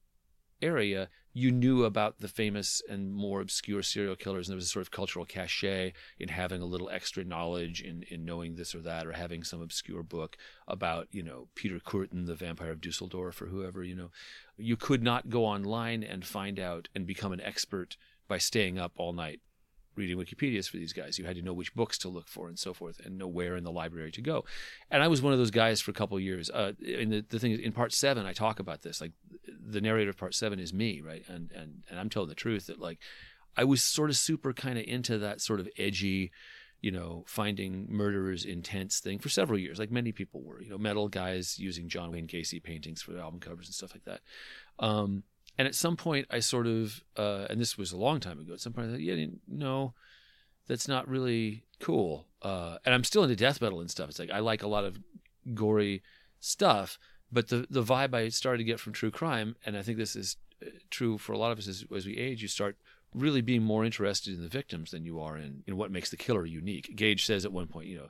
area, 0.61 1.09
you 1.33 1.51
knew 1.51 1.85
about 1.85 2.19
the 2.19 2.27
famous 2.27 2.81
and 2.89 3.13
more 3.13 3.41
obscure 3.41 3.83
serial 3.83 4.15
killers, 4.15 4.47
and 4.47 4.53
there 4.53 4.57
was 4.57 4.65
a 4.65 4.69
sort 4.69 4.81
of 4.81 4.91
cultural 4.91 5.25
cachet 5.25 5.93
in 6.19 6.29
having 6.29 6.61
a 6.61 6.65
little 6.65 6.89
extra 6.89 7.23
knowledge 7.23 7.81
in, 7.81 8.03
in 8.09 8.25
knowing 8.25 8.55
this 8.55 8.73
or 8.73 8.79
that, 8.79 9.05
or 9.05 9.13
having 9.13 9.43
some 9.43 9.61
obscure 9.61 10.03
book 10.03 10.37
about, 10.67 11.07
you 11.11 11.23
know, 11.23 11.47
Peter 11.55 11.79
Kürten, 11.79 12.25
the 12.25 12.35
vampire 12.35 12.71
of 12.71 12.81
Dusseldorf, 12.81 13.41
or 13.41 13.47
whoever, 13.47 13.83
you 13.83 13.95
know. 13.95 14.11
You 14.57 14.75
could 14.75 15.03
not 15.03 15.29
go 15.29 15.45
online 15.45 16.03
and 16.03 16.25
find 16.25 16.59
out 16.59 16.89
and 16.93 17.05
become 17.05 17.31
an 17.31 17.41
expert 17.41 17.95
by 18.27 18.37
staying 18.37 18.77
up 18.77 18.93
all 18.97 19.13
night 19.13 19.41
reading 19.95 20.17
Wikipedia's 20.17 20.67
for 20.67 20.77
these 20.77 20.93
guys. 20.93 21.19
You 21.19 21.25
had 21.25 21.35
to 21.35 21.41
know 21.41 21.53
which 21.53 21.75
books 21.75 21.97
to 21.99 22.09
look 22.09 22.27
for 22.27 22.47
and 22.47 22.57
so 22.57 22.73
forth, 22.73 22.99
and 23.03 23.17
know 23.17 23.27
where 23.27 23.55
in 23.55 23.63
the 23.63 23.71
library 23.71 24.11
to 24.13 24.21
go. 24.21 24.45
And 24.89 25.03
I 25.03 25.07
was 25.07 25.21
one 25.21 25.33
of 25.33 25.39
those 25.39 25.51
guys 25.51 25.81
for 25.81 25.91
a 25.91 25.93
couple 25.93 26.19
years. 26.19 26.49
Uh, 26.49 26.71
and 26.87 27.11
the, 27.11 27.25
the 27.27 27.37
thing 27.37 27.51
is, 27.51 27.59
in 27.59 27.73
part 27.73 27.93
seven, 27.93 28.25
I 28.25 28.33
talk 28.33 28.59
about 28.59 28.81
this. 28.81 29.01
Like 29.01 29.11
the 29.71 29.81
narrator 29.81 30.09
of 30.09 30.17
part 30.17 30.35
seven 30.35 30.59
is 30.59 30.73
me, 30.73 31.01
right? 31.01 31.23
And 31.27 31.51
and 31.51 31.83
and 31.89 31.99
I'm 31.99 32.09
telling 32.09 32.29
the 32.29 32.35
truth 32.35 32.67
that 32.67 32.79
like 32.79 32.99
I 33.57 33.63
was 33.63 33.83
sort 33.83 34.09
of 34.09 34.17
super 34.17 34.53
kind 34.53 34.77
of 34.77 34.85
into 34.85 35.17
that 35.19 35.41
sort 35.41 35.59
of 35.59 35.69
edgy. 35.77 36.31
You 36.81 36.91
know, 36.91 37.25
finding 37.27 37.88
murderers 37.89 38.45
intense 38.45 39.01
thing 39.01 39.19
for 39.19 39.27
several 39.27 39.59
years, 39.59 39.79
like 39.79 39.91
many 39.91 40.13
people 40.13 40.41
were. 40.41 40.61
You 40.61 40.69
know, 40.69 40.77
metal 40.77 41.09
guys 41.09 41.59
using 41.59 41.89
John 41.89 42.09
Wayne 42.09 42.25
Gacy 42.25 42.63
paintings 42.63 43.01
for 43.01 43.17
album 43.17 43.41
covers 43.41 43.67
and 43.67 43.75
stuff 43.75 43.91
like 43.93 44.05
that. 44.05 44.21
Um, 44.79 45.23
and 45.57 45.67
at 45.67 45.75
some 45.75 45.97
point, 45.97 46.27
I 46.31 46.39
sort 46.39 46.67
of, 46.67 47.03
uh, 47.17 47.47
and 47.49 47.59
this 47.59 47.77
was 47.77 47.91
a 47.91 47.97
long 47.97 48.21
time 48.21 48.39
ago. 48.39 48.53
At 48.53 48.61
some 48.61 48.71
point, 48.71 48.88
I 48.88 48.91
thought, 48.91 49.01
yeah, 49.01 49.25
no, 49.45 49.93
that's 50.69 50.88
not 50.88 51.09
really 51.09 51.65
cool. 51.81 52.27
Uh, 52.41 52.77
and 52.85 52.95
I'm 52.95 53.03
still 53.03 53.23
into 53.23 53.35
death 53.35 53.61
metal 53.61 53.81
and 53.81 53.91
stuff. 53.91 54.07
It's 54.07 54.19
like 54.19 54.31
I 54.31 54.39
like 54.39 54.63
a 54.63 54.67
lot 54.67 54.85
of 54.85 54.97
gory 55.53 56.01
stuff, 56.39 56.97
but 57.31 57.50
the 57.50 57.67
the 57.69 57.83
vibe 57.83 58.13
I 58.13 58.29
started 58.29 58.59
to 58.59 58.63
get 58.63 58.79
from 58.79 58.93
true 58.93 59.12
crime, 59.12 59.55
and 59.65 59.77
I 59.77 59.81
think 59.81 59.98
this 59.98 60.15
is 60.15 60.38
uh, 60.65 60.69
true 60.89 61.17
for 61.17 61.33
a 61.33 61.38
lot 61.38 61.51
of 61.51 61.59
us 61.59 61.67
as, 61.67 61.86
as 61.95 62.05
we 62.05 62.17
age, 62.17 62.41
you 62.41 62.48
start 62.48 62.77
really 63.13 63.41
being 63.41 63.63
more 63.63 63.86
interested 63.86 64.33
in 64.33 64.41
the 64.41 64.48
victims 64.48 64.91
than 64.91 65.05
you 65.05 65.19
are 65.19 65.38
in, 65.38 65.63
in 65.65 65.77
what 65.77 65.91
makes 65.91 66.09
the 66.09 66.17
killer 66.17 66.45
unique. 66.45 66.95
Gage 66.95 67.25
says 67.25 67.45
at 67.45 67.51
one 67.51 67.67
point, 67.67 67.88
you 67.88 67.98
know, 67.98 68.09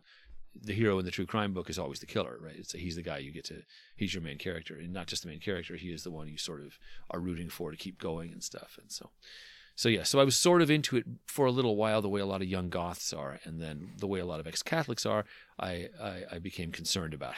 the 0.61 0.73
hero 0.73 0.99
in 0.99 1.05
the 1.05 1.11
true 1.11 1.25
crime 1.25 1.53
book 1.53 1.69
is 1.69 1.79
always 1.79 1.99
the 1.99 2.05
killer, 2.05 2.37
right? 2.41 2.55
It's 2.57 2.73
he's 2.73 2.95
the 2.95 3.01
guy 3.01 3.19
you 3.19 3.31
get 3.31 3.45
to, 3.45 3.61
he's 3.95 4.13
your 4.13 4.23
main 4.23 4.37
character, 4.37 4.75
and 4.75 4.91
not 4.91 5.07
just 5.07 5.23
the 5.23 5.29
main 5.29 5.39
character. 5.39 5.75
He 5.75 5.89
is 5.89 6.03
the 6.03 6.11
one 6.11 6.27
you 6.27 6.37
sort 6.37 6.61
of 6.61 6.77
are 7.11 7.19
rooting 7.19 7.49
for 7.49 7.71
to 7.71 7.77
keep 7.77 7.99
going 7.99 8.31
and 8.31 8.43
stuff. 8.43 8.77
And 8.81 8.91
so, 8.91 9.11
so 9.75 9.87
yeah, 9.87 10.03
so 10.03 10.19
I 10.19 10.23
was 10.23 10.35
sort 10.35 10.61
of 10.61 10.69
into 10.69 10.97
it 10.97 11.05
for 11.27 11.45
a 11.45 11.51
little 11.51 11.75
while, 11.75 12.01
the 12.01 12.09
way 12.09 12.19
a 12.19 12.25
lot 12.25 12.41
of 12.41 12.47
young 12.47 12.69
goths 12.69 13.13
are, 13.13 13.39
and 13.45 13.61
then 13.61 13.91
the 13.97 14.07
way 14.07 14.19
a 14.19 14.25
lot 14.25 14.39
of 14.39 14.47
ex-Catholics 14.47 15.05
are. 15.05 15.23
I 15.59 15.89
I, 16.01 16.23
I 16.33 16.39
became 16.39 16.71
concerned 16.71 17.13
about 17.13 17.35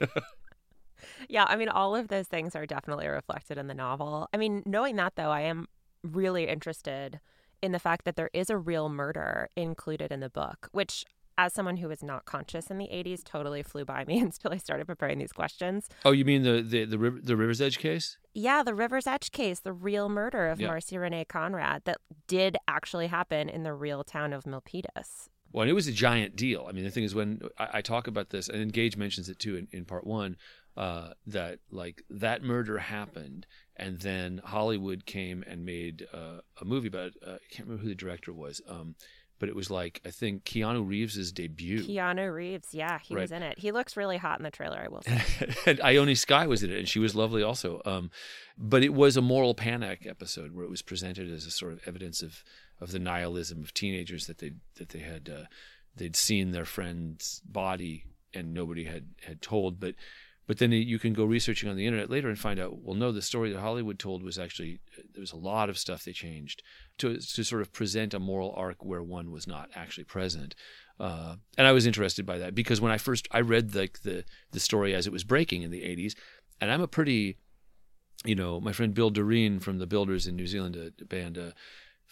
it. 0.00 0.10
yeah, 1.28 1.44
I 1.48 1.56
mean, 1.56 1.68
all 1.68 1.94
of 1.94 2.08
those 2.08 2.26
things 2.26 2.54
are 2.56 2.66
definitely 2.66 3.08
reflected 3.08 3.58
in 3.58 3.66
the 3.66 3.74
novel. 3.74 4.28
I 4.32 4.36
mean, 4.36 4.62
knowing 4.66 4.96
that 4.96 5.16
though, 5.16 5.30
I 5.30 5.42
am 5.42 5.66
really 6.02 6.48
interested 6.48 7.20
in 7.62 7.72
the 7.72 7.78
fact 7.78 8.04
that 8.04 8.16
there 8.16 8.30
is 8.32 8.50
a 8.50 8.56
real 8.56 8.88
murder 8.88 9.48
included 9.56 10.10
in 10.10 10.20
the 10.20 10.30
book, 10.30 10.68
which 10.72 11.04
as 11.38 11.54
someone 11.54 11.78
who 11.78 11.88
was 11.88 12.02
not 12.02 12.26
conscious 12.26 12.70
in 12.70 12.76
the 12.76 12.88
80s 12.88 13.24
totally 13.24 13.62
flew 13.62 13.84
by 13.84 14.04
me 14.04 14.18
until 14.20 14.52
I 14.52 14.58
started 14.58 14.86
preparing 14.86 15.18
these 15.18 15.32
questions. 15.32 15.88
Oh, 16.04 16.12
you 16.12 16.24
mean 16.24 16.42
the 16.42 16.62
the 16.62 16.84
the, 16.84 16.98
river, 16.98 17.18
the 17.22 17.36
River's 17.36 17.60
Edge 17.60 17.78
case? 17.78 18.18
Yeah, 18.34 18.62
the 18.62 18.74
River's 18.74 19.06
Edge 19.06 19.30
case, 19.32 19.60
the 19.60 19.72
real 19.72 20.08
murder 20.08 20.48
of 20.48 20.60
yeah. 20.60 20.68
Marcy 20.68 20.98
Renee 20.98 21.24
Conrad 21.24 21.82
that 21.84 21.98
did 22.26 22.56
actually 22.68 23.06
happen 23.06 23.48
in 23.48 23.62
the 23.62 23.72
real 23.72 24.04
town 24.04 24.32
of 24.32 24.44
Milpitas. 24.44 25.28
Well, 25.52 25.68
it 25.68 25.72
was 25.72 25.88
a 25.88 25.92
giant 25.92 26.36
deal. 26.36 26.66
I 26.68 26.72
mean, 26.72 26.84
the 26.84 26.90
thing 26.90 27.02
is, 27.02 27.14
when 27.14 27.40
I, 27.58 27.68
I 27.74 27.80
talk 27.80 28.06
about 28.06 28.30
this, 28.30 28.48
and 28.48 28.72
Gage 28.72 28.96
mentions 28.96 29.28
it 29.28 29.38
too 29.38 29.56
in, 29.56 29.66
in 29.72 29.84
part 29.84 30.06
one, 30.06 30.36
uh, 30.80 31.12
that 31.26 31.58
like 31.70 32.02
that 32.08 32.42
murder 32.42 32.78
happened, 32.78 33.46
and 33.76 34.00
then 34.00 34.40
Hollywood 34.42 35.04
came 35.04 35.44
and 35.46 35.66
made 35.66 36.06
uh, 36.10 36.40
a 36.58 36.64
movie 36.64 36.88
about. 36.88 37.08
It. 37.08 37.16
Uh, 37.24 37.32
I 37.32 37.54
can't 37.54 37.68
remember 37.68 37.82
who 37.82 37.90
the 37.90 37.94
director 37.94 38.32
was. 38.32 38.62
Um, 38.66 38.94
but 39.38 39.50
it 39.50 39.54
was 39.54 39.70
like 39.70 40.00
I 40.06 40.10
think 40.10 40.44
Keanu 40.44 40.86
Reeves's 40.86 41.32
debut. 41.32 41.82
Keanu 41.82 42.32
Reeves, 42.32 42.68
yeah, 42.72 42.98
he 43.02 43.14
right. 43.14 43.22
was 43.22 43.32
in 43.32 43.42
it. 43.42 43.58
He 43.58 43.72
looks 43.72 43.94
really 43.94 44.16
hot 44.16 44.38
in 44.38 44.42
the 44.42 44.50
trailer. 44.50 44.78
I 44.78 44.88
will 44.88 45.02
say. 45.02 45.22
and 45.66 45.80
Ione 45.82 46.14
Skye 46.14 46.46
was 46.46 46.62
in 46.62 46.70
it, 46.70 46.78
and 46.78 46.88
she 46.88 46.98
was 46.98 47.14
lovely 47.14 47.42
also. 47.42 47.82
Um, 47.84 48.10
but 48.56 48.82
it 48.82 48.94
was 48.94 49.18
a 49.18 49.22
moral 49.22 49.54
panic 49.54 50.06
episode 50.06 50.54
where 50.54 50.64
it 50.64 50.70
was 50.70 50.80
presented 50.80 51.30
as 51.30 51.44
a 51.44 51.50
sort 51.50 51.74
of 51.74 51.80
evidence 51.86 52.22
of 52.22 52.42
of 52.80 52.90
the 52.90 52.98
nihilism 52.98 53.62
of 53.62 53.74
teenagers 53.74 54.26
that 54.28 54.38
they 54.38 54.52
that 54.76 54.90
they 54.90 55.00
had 55.00 55.28
uh, 55.28 55.44
they'd 55.94 56.16
seen 56.16 56.52
their 56.52 56.64
friend's 56.64 57.42
body 57.44 58.06
and 58.32 58.54
nobody 58.54 58.84
had 58.84 59.08
had 59.26 59.42
told, 59.42 59.78
but 59.78 59.94
but 60.50 60.58
then 60.58 60.72
you 60.72 60.98
can 60.98 61.12
go 61.12 61.24
researching 61.24 61.70
on 61.70 61.76
the 61.76 61.86
internet 61.86 62.10
later 62.10 62.28
and 62.28 62.36
find 62.36 62.58
out, 62.58 62.82
well, 62.82 62.96
no, 62.96 63.12
the 63.12 63.22
story 63.22 63.52
that 63.52 63.60
Hollywood 63.60 64.00
told 64.00 64.24
was 64.24 64.36
actually, 64.36 64.80
there 65.12 65.20
was 65.20 65.30
a 65.30 65.36
lot 65.36 65.70
of 65.70 65.78
stuff 65.78 66.02
they 66.02 66.10
changed 66.10 66.64
to, 66.98 67.18
to 67.18 67.44
sort 67.44 67.62
of 67.62 67.72
present 67.72 68.14
a 68.14 68.18
moral 68.18 68.52
arc 68.56 68.84
where 68.84 69.00
one 69.00 69.30
was 69.30 69.46
not 69.46 69.70
actually 69.76 70.02
present. 70.02 70.56
Uh, 70.98 71.36
and 71.56 71.68
I 71.68 71.70
was 71.70 71.86
interested 71.86 72.26
by 72.26 72.38
that 72.38 72.52
because 72.52 72.80
when 72.80 72.90
I 72.90 72.98
first, 72.98 73.28
I 73.30 73.42
read 73.42 73.70
the, 73.70 73.90
the, 74.02 74.24
the 74.50 74.58
story 74.58 74.92
as 74.92 75.06
it 75.06 75.12
was 75.12 75.22
breaking 75.22 75.62
in 75.62 75.70
the 75.70 75.82
80s, 75.82 76.16
and 76.60 76.72
I'm 76.72 76.82
a 76.82 76.88
pretty, 76.88 77.36
you 78.24 78.34
know, 78.34 78.60
my 78.60 78.72
friend 78.72 78.92
Bill 78.92 79.12
Direen 79.12 79.62
from 79.62 79.78
the 79.78 79.86
Builders 79.86 80.26
in 80.26 80.34
New 80.34 80.48
Zealand, 80.48 80.76
a 80.76 81.04
band, 81.04 81.38
uh, 81.38 81.52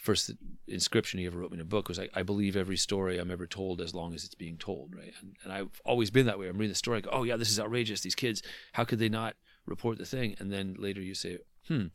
first 0.08 0.30
inscription 0.66 1.20
he 1.20 1.26
ever 1.26 1.38
wrote 1.38 1.50
me 1.50 1.56
in 1.56 1.60
a 1.60 1.66
book 1.66 1.86
was 1.86 1.98
I, 1.98 2.08
I 2.14 2.22
believe 2.22 2.56
every 2.56 2.78
story 2.78 3.18
I'm 3.18 3.30
ever 3.30 3.46
told 3.46 3.82
as 3.82 3.94
long 3.94 4.14
as 4.14 4.24
it's 4.24 4.34
being 4.34 4.56
told, 4.56 4.94
right? 4.96 5.12
And, 5.20 5.36
and 5.44 5.52
I've 5.52 5.82
always 5.84 6.10
been 6.10 6.24
that 6.24 6.38
way. 6.38 6.48
I'm 6.48 6.56
reading 6.56 6.70
the 6.70 6.76
story, 6.76 6.96
I 6.96 7.00
go, 7.02 7.10
oh 7.12 7.24
yeah, 7.24 7.36
this 7.36 7.50
is 7.50 7.60
outrageous. 7.60 8.00
These 8.00 8.14
kids, 8.14 8.42
how 8.72 8.84
could 8.84 9.00
they 9.00 9.10
not 9.10 9.36
report 9.66 9.98
the 9.98 10.06
thing? 10.06 10.34
And 10.38 10.50
then 10.50 10.76
later 10.78 11.02
you 11.02 11.14
say, 11.14 11.40
hmm, 11.66 11.88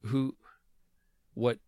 who, 0.00 0.34
what, 1.34 1.58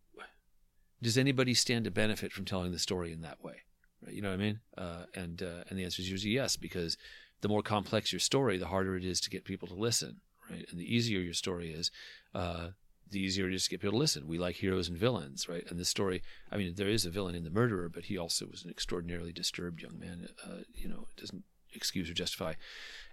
does 1.03 1.19
anybody 1.19 1.53
stand 1.53 1.85
to 1.85 1.91
benefit 1.91 2.31
from 2.31 2.45
telling 2.45 2.71
the 2.71 2.79
story 2.79 3.13
in 3.13 3.21
that 3.21 3.43
way? 3.43 3.57
Right? 4.03 4.15
You 4.15 4.23
know 4.23 4.29
what 4.29 4.39
I 4.39 4.43
mean? 4.43 4.59
Uh, 4.75 5.03
and 5.13 5.43
uh, 5.43 5.65
and 5.69 5.77
the 5.77 5.83
answer 5.83 6.01
is 6.01 6.09
usually 6.09 6.33
yes, 6.33 6.57
because 6.57 6.97
the 7.41 7.47
more 7.47 7.61
complex 7.61 8.11
your 8.11 8.19
story, 8.19 8.57
the 8.57 8.67
harder 8.67 8.95
it 8.95 9.05
is 9.05 9.21
to 9.21 9.29
get 9.29 9.45
people 9.45 9.67
to 9.67 9.75
listen, 9.75 10.21
right? 10.49 10.65
And 10.71 10.79
the 10.79 10.95
easier 10.95 11.19
your 11.19 11.33
story 11.33 11.69
is, 11.71 11.91
uh, 12.33 12.69
the 13.09 13.19
easier 13.19 13.47
it 13.47 13.53
is 13.53 13.65
to 13.65 13.69
get 13.69 13.81
people 13.81 13.93
to 13.93 13.97
listen. 13.97 14.27
We 14.27 14.37
like 14.37 14.55
heroes 14.55 14.89
and 14.89 14.97
villains, 14.97 15.47
right? 15.47 15.63
And 15.69 15.79
this 15.79 15.89
story, 15.89 16.21
I 16.51 16.57
mean, 16.57 16.73
there 16.75 16.89
is 16.89 17.05
a 17.05 17.09
villain 17.11 17.35
in 17.35 17.43
the 17.43 17.49
murderer, 17.49 17.89
but 17.89 18.05
he 18.05 18.17
also 18.17 18.47
was 18.47 18.63
an 18.63 18.71
extraordinarily 18.71 19.31
disturbed 19.31 19.81
young 19.81 19.99
man. 19.99 20.27
Uh, 20.43 20.63
you 20.73 20.87
know, 20.87 21.07
it 21.15 21.19
doesn't 21.19 21.43
excuse 21.73 22.09
or 22.09 22.13
justify 22.13 22.53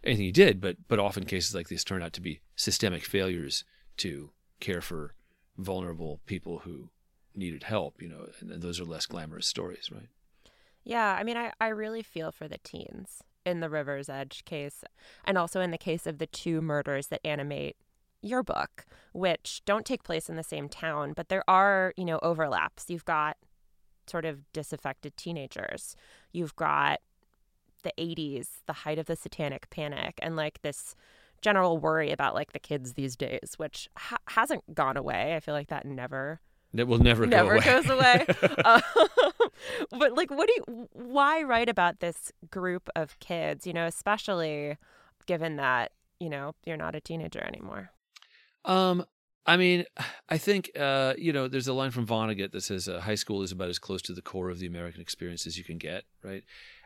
anything 0.04 0.24
he 0.24 0.32
did, 0.32 0.60
but 0.60 0.76
but 0.88 0.98
often 0.98 1.24
cases 1.24 1.54
like 1.54 1.68
this 1.68 1.84
turn 1.84 2.02
out 2.02 2.12
to 2.14 2.20
be 2.20 2.40
systemic 2.56 3.04
failures 3.04 3.64
to 3.98 4.30
care 4.60 4.80
for 4.80 5.14
vulnerable 5.58 6.20
people 6.26 6.60
who 6.60 6.88
needed 7.34 7.64
help. 7.64 8.00
You 8.00 8.08
know, 8.08 8.26
and, 8.40 8.50
and 8.50 8.62
those 8.62 8.80
are 8.80 8.84
less 8.84 9.06
glamorous 9.06 9.46
stories, 9.46 9.90
right? 9.92 10.08
Yeah, 10.84 11.16
I 11.18 11.22
mean, 11.22 11.36
I, 11.36 11.52
I 11.60 11.68
really 11.68 12.02
feel 12.02 12.32
for 12.32 12.48
the 12.48 12.58
teens 12.58 13.22
in 13.44 13.60
the 13.60 13.70
River's 13.70 14.08
Edge 14.08 14.44
case, 14.44 14.84
and 15.24 15.36
also 15.36 15.60
in 15.60 15.70
the 15.70 15.78
case 15.78 16.06
of 16.06 16.18
the 16.18 16.26
two 16.26 16.60
murders 16.60 17.08
that 17.08 17.20
animate 17.24 17.76
your 18.22 18.42
book, 18.42 18.86
which 19.12 19.62
don't 19.64 19.84
take 19.84 20.04
place 20.04 20.28
in 20.28 20.36
the 20.36 20.42
same 20.42 20.68
town, 20.68 21.12
but 21.14 21.28
there 21.28 21.44
are, 21.48 21.92
you 21.96 22.04
know, 22.04 22.18
overlaps. 22.22 22.86
You've 22.88 23.04
got 23.04 23.36
sort 24.06 24.24
of 24.24 24.50
disaffected 24.52 25.16
teenagers. 25.16 25.96
You've 26.32 26.56
got 26.56 27.00
the 27.82 27.92
80s, 27.98 28.48
the 28.66 28.72
height 28.72 28.98
of 28.98 29.06
the 29.06 29.16
satanic 29.16 29.68
panic, 29.70 30.18
and 30.22 30.36
like 30.36 30.62
this 30.62 30.94
general 31.40 31.78
worry 31.78 32.12
about 32.12 32.34
like 32.34 32.52
the 32.52 32.58
kids 32.58 32.94
these 32.94 33.16
days, 33.16 33.54
which 33.56 33.88
ha- 33.98 34.18
hasn't 34.28 34.74
gone 34.74 34.96
away. 34.96 35.34
I 35.34 35.40
feel 35.40 35.54
like 35.54 35.68
that 35.68 35.84
never. 35.84 36.40
That 36.74 36.86
will 36.86 36.98
never 36.98 37.26
never 37.26 37.58
go 37.58 37.82
goes 37.82 37.90
away. 37.90 38.24
um, 38.64 38.80
but 39.90 40.16
like, 40.16 40.30
what 40.30 40.48
do 40.48 40.54
you? 40.54 40.88
Why 40.92 41.42
write 41.42 41.68
about 41.68 42.00
this 42.00 42.32
group 42.50 42.88
of 42.96 43.18
kids? 43.18 43.66
You 43.66 43.74
know, 43.74 43.86
especially 43.86 44.78
given 45.26 45.56
that 45.56 45.92
you 46.18 46.30
know 46.30 46.54
you're 46.64 46.78
not 46.78 46.94
a 46.94 47.00
teenager 47.00 47.44
anymore. 47.44 47.90
Um, 48.64 49.04
I 49.46 49.56
mean, 49.56 49.84
I 50.28 50.38
think 50.38 50.70
uh, 50.78 51.14
you 51.18 51.32
know, 51.32 51.48
there's 51.48 51.68
a 51.68 51.72
line 51.72 51.90
from 51.90 52.06
Vonnegut 52.06 52.52
that 52.52 52.62
says 52.62 52.88
uh, 52.88 53.00
high 53.00 53.14
school 53.14 53.42
is 53.42 53.52
about 53.52 53.68
as 53.68 53.78
close 53.78 54.02
to 54.02 54.12
the 54.12 54.22
core 54.22 54.50
of 54.50 54.58
the 54.58 54.66
American 54.66 55.00
experience 55.00 55.46
as 55.46 55.58
you 55.58 55.64
can 55.64 55.78
get, 55.78 56.04
right? 56.22 56.44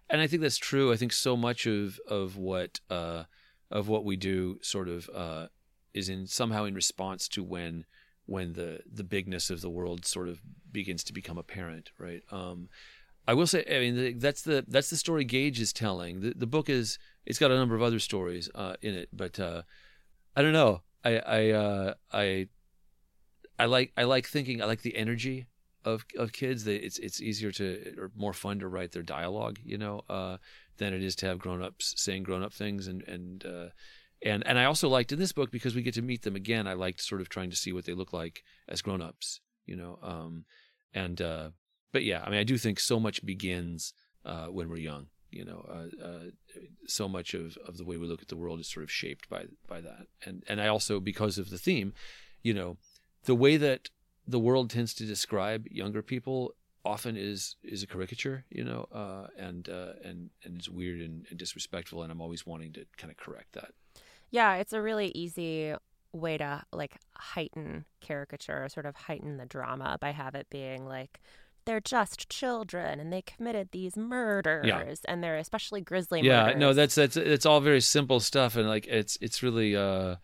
And 0.09 0.21
I 0.21 0.27
think 0.27 0.43
that's 0.43 0.59
true. 0.59 0.93
I 0.93 0.97
think 0.97 1.13
so 1.13 1.37
much 1.37 1.67
of 1.67 2.01
of 2.09 2.37
what 2.37 2.81
uh, 2.91 3.25
of 3.71 3.89
what 3.89 4.05
we 4.05 4.17
do 4.17 4.59
sort 4.63 4.89
of 4.89 5.11
uh, 5.15 5.47
is 5.95 6.09
in 6.09 6.27
somehow 6.27 6.65
in 6.65 6.75
response 6.75 7.29
to 7.29 7.43
when 7.43 7.85
when 8.27 8.53
the 8.53 8.81
the 8.91 9.05
bigness 9.05 9.51
of 9.51 9.61
the 9.61 9.71
world 9.71 10.05
sort 10.05 10.29
of 10.29 10.41
begins 10.71 11.03
to 11.05 11.13
become 11.13 11.39
apparent, 11.39 11.91
right? 11.99 12.23
Um, 12.31 12.69
I 13.29 13.35
will 13.35 13.47
say, 13.47 13.65
I 13.69 13.81
mean, 13.81 14.19
that's 14.19 14.43
the 14.43 14.65
that's 14.69 14.91
the 14.91 14.97
story 14.97 15.25
Gage 15.25 15.61
is 15.61 15.73
telling. 15.73 16.21
The 16.21 16.35
the 16.37 16.47
book 16.47 16.69
is 16.69 16.99
it's 17.25 17.39
got 17.39 17.51
a 17.51 17.57
number 17.57 17.75
of 17.75 17.83
other 17.83 17.99
stories 17.99 18.49
uh, 18.55 18.75
in 18.83 18.95
it, 18.95 19.09
but 19.13 19.41
uh, 19.41 19.63
I 20.37 20.43
don't 20.43 20.53
know. 20.53 20.83
I 21.05 21.19
I 21.19 21.51
uh, 21.51 21.95
I 22.13 22.49
I 23.59 23.67
like 23.67 23.93
I 23.97 24.05
like 24.05 24.27
thinking. 24.27 24.63
I 24.63 24.67
like 24.67 24.83
the 24.83 24.97
energy 24.97 25.47
of 25.85 26.05
of 26.19 26.33
kids. 26.33 26.65
They, 26.65 26.77
it's 26.77 26.99
it's 26.99 27.21
easier 27.21 27.53
to 27.53 27.95
or 27.99 28.11
more 28.17 28.33
fun 28.33 28.59
to 28.61 28.69
write 28.69 28.93
their 28.93 29.03
dialogue, 29.03 29.59
you 29.65 29.79
know, 29.79 30.03
uh, 30.09 30.37
than 30.79 30.93
it 30.93 31.03
is 31.03 31.17
to 31.17 31.27
have 31.27 31.39
grown 31.39 31.63
ups 31.63 31.95
saying 31.97 32.25
grown 32.25 32.43
up 32.43 32.53
things. 32.53 32.87
And 32.87 33.03
and 33.03 33.45
uh, 33.45 33.69
and 34.25 34.47
and 34.47 34.59
I 34.59 34.65
also 34.65 34.89
liked 34.89 35.13
in 35.13 35.19
this 35.19 35.33
book 35.33 35.51
because 35.51 35.75
we 35.75 35.83
get 35.83 35.95
to 35.95 36.03
meet 36.03 36.23
them 36.23 36.37
again. 36.37 36.67
I 36.67 36.75
liked 36.75 37.01
sort 37.01 37.21
of 37.21 37.29
trying 37.29 37.51
to 37.51 37.57
see 37.57 37.73
what 37.73 37.85
they 37.85 37.95
look 37.95 38.13
like 38.13 38.43
as 38.69 38.83
grown 38.83 39.01
ups, 39.01 39.41
you 39.65 39.77
know. 39.77 39.99
Um, 40.03 40.45
and 40.93 41.21
uh, 41.21 41.51
but 41.93 42.05
yeah, 42.05 42.23
I 42.25 42.31
mean, 42.31 42.41
I 42.41 42.45
do 42.45 42.59
think 42.59 42.81
so 42.81 43.01
much 43.01 43.25
begins 43.25 43.95
uh, 44.25 44.47
when 44.47 44.69
we're 44.69 44.77
young 44.79 45.07
you 45.31 45.45
know, 45.45 45.67
uh, 45.69 46.05
uh, 46.05 46.61
so 46.87 47.09
much 47.09 47.35
of, 47.35 47.57
of 47.67 47.77
the 47.77 47.85
way 47.85 47.97
we 47.97 48.07
look 48.07 48.23
at 48.23 48.29
the 48.29 48.37
world 48.37 48.61
is 48.61 48.69
sort 48.69 48.85
of 48.85 48.91
shaped 48.91 49.29
by 49.29 49.45
by 49.67 49.81
that. 49.81 50.07
And 50.25 50.45
and 50.49 50.61
I 50.61 50.69
also 50.69 51.01
because 51.01 51.39
of 51.39 51.51
the 51.51 51.59
theme, 51.59 51.93
you 52.43 52.55
know, 52.55 52.77
the 53.25 53.35
way 53.35 53.57
that 53.57 53.91
the 54.27 54.39
world 54.39 54.71
tends 54.71 54.95
to 54.95 55.05
describe 55.05 55.67
younger 55.71 56.03
people 56.03 56.55
often 56.85 57.17
is 57.17 57.57
is 57.63 57.83
a 57.83 57.87
caricature, 57.87 58.45
you 58.51 58.65
know, 58.65 58.87
uh, 58.93 59.27
and 59.39 59.69
uh, 59.69 59.93
and 60.05 60.31
and 60.45 60.57
it's 60.59 60.69
weird 60.69 61.01
and, 61.01 61.27
and 61.31 61.39
disrespectful. 61.39 62.03
And 62.03 62.13
I'm 62.13 62.21
always 62.21 62.47
wanting 62.47 62.73
to 62.75 62.87
kind 62.97 63.11
of 63.11 63.17
correct 63.17 63.53
that. 63.53 63.73
Yeah, 64.31 64.57
it's 64.57 64.73
a 64.73 64.83
really 64.83 65.09
easy 65.15 65.75
way 66.13 66.39
to 66.39 66.63
like 66.73 66.97
heighten 67.15 67.85
caricature, 68.01 68.69
sort 68.69 68.87
of 68.87 68.97
heighten 68.97 69.37
the 69.37 69.47
drama 69.47 69.99
by 70.01 70.11
have 70.11 70.35
it 70.35 70.49
being 70.51 70.87
like 70.87 71.21
they're 71.67 71.81
just 71.81 72.29
children 72.31 72.99
and 72.99 73.13
they 73.13 73.23
committed 73.23 73.69
these 73.73 73.97
murders 73.97 74.65
yeah. 74.67 74.95
and 75.07 75.23
they're 75.23 75.37
especially 75.37 75.81
grisly 75.81 76.23
yeah 76.23 76.45
murders. 76.45 76.61
no 76.61 76.73
that's 76.73 76.95
that's 76.95 77.17
it's 77.17 77.45
all 77.45 77.61
very 77.61 77.81
simple 77.81 78.21
stuff 78.21 78.57
and 78.57 78.69
like 78.69 78.87
it's 78.87 79.19
it's 79.21 79.43
really 79.43 79.77
uh 79.77 80.15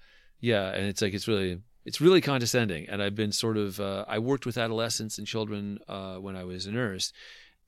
yeah 0.41 0.69
and 0.71 0.87
it's 0.87 1.03
like 1.03 1.13
it's 1.13 1.29
really 1.29 1.61
it's 1.85 2.01
really 2.01 2.21
condescending 2.21 2.89
and 2.89 3.03
i've 3.03 3.15
been 3.15 3.33
sort 3.33 3.57
of 3.57 3.81
uh, 3.81 4.05
i 4.09 4.19
worked 4.19 4.47
with 4.47 4.57
adolescents 4.57 5.19
and 5.19 5.27
children 5.27 5.79
uh, 5.89 6.17
when 6.17 6.37
i 6.37 6.45
was 6.45 6.67
a 6.67 6.73
nurse 6.73 7.13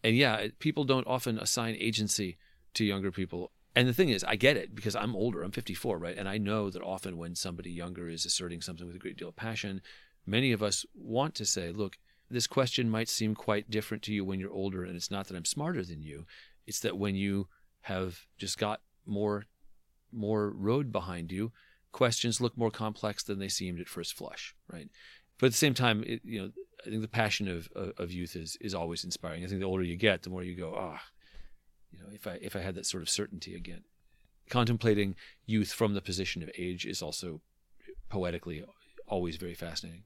and 0.03 0.17
yeah 0.17 0.47
people 0.59 0.85
don't 0.85 1.07
often 1.07 1.39
assign 1.39 1.77
agency 1.79 2.39
to 2.73 2.85
younger 2.85 3.11
people 3.11 3.51
and 3.77 3.89
the 3.89 3.93
thing 3.93 4.09
is 4.09 4.25
i 4.25 4.37
get 4.37 4.57
it 4.57 4.75
because 4.75 4.95
i'm 4.95 5.17
older 5.17 5.43
i'm 5.43 5.51
54 5.51 5.99
right 5.99 6.17
and 6.17 6.29
i 6.29 6.39
know 6.39 6.71
that 6.71 6.83
often 6.83 7.17
when 7.17 7.35
somebody 7.35 7.71
younger 7.71 8.09
is 8.09 8.25
asserting 8.25 8.61
something 8.61 8.87
with 8.87 8.97
a 8.97 9.01
great 9.01 9.17
deal 9.17 9.29
of 9.29 9.37
passion 9.37 9.81
many 10.27 10.53
of 10.53 10.63
us 10.63 10.87
want 10.95 11.35
to 11.35 11.45
say 11.45 11.71
look 11.71 11.99
this 12.35 12.47
question 12.47 12.91
might 12.91 13.09
seem 13.09 13.35
quite 13.35 13.71
different 13.71 14.03
to 14.05 14.13
you 14.13 14.25
when 14.25 14.41
you're 14.41 14.53
older. 14.53 14.85
And 14.85 14.97
it's 14.97 15.11
not 15.11 15.29
that 15.29 15.37
I'm 15.37 15.45
smarter 15.45 15.83
than 15.83 16.03
you, 16.03 16.27
it's 16.67 16.81
that 16.81 16.99
when 16.99 17.15
you 17.15 17.49
have 17.83 18.27
just 18.39 18.59
got 18.59 18.81
more 19.07 19.45
more 20.13 20.51
road 20.51 20.93
behind 20.93 21.33
you, 21.33 21.53
questions 21.93 22.41
look 22.41 22.57
more 22.57 22.71
complex 22.71 23.23
than 23.23 23.39
they 23.39 23.49
seemed 23.49 23.81
at 23.81 23.89
first 23.89 24.15
flush, 24.15 24.55
right? 24.73 24.89
But 25.39 25.47
at 25.47 25.53
the 25.53 25.59
same 25.59 25.75
time, 25.75 26.05
it, 26.07 26.21
you 26.25 26.41
know, 26.41 26.51
I 26.87 26.91
think 26.91 27.03
the 27.03 27.09
passion 27.09 27.49
of, 27.49 27.69
of, 27.75 27.93
of 27.99 28.13
youth 28.13 28.37
is 28.37 28.57
is 28.61 28.75
always 28.75 29.05
inspiring. 29.05 29.45
I 29.45 29.49
think 29.49 29.61
the 29.61 29.67
older 29.67 29.83
you 29.83 29.97
get, 29.97 30.23
the 30.23 30.31
more 30.31 30.43
you 30.43 30.57
go, 30.57 30.75
ah, 30.77 31.03
you 31.91 31.99
know, 31.99 32.07
if 32.13 32.27
I 32.27 32.39
if 32.43 32.57
I 32.57 32.61
had 32.61 32.75
that 32.75 32.87
sort 32.87 33.03
of 33.03 33.09
certainty 33.09 33.55
again. 33.55 33.85
contemplating 34.51 35.17
youth 35.47 35.73
from 35.73 35.95
the 35.95 36.03
position 36.03 36.43
of 36.43 36.51
age 36.59 36.85
is 36.85 37.03
also 37.03 37.41
poetically 38.09 38.65
always 39.07 39.37
very 39.37 39.55
fascinating. 39.55 40.05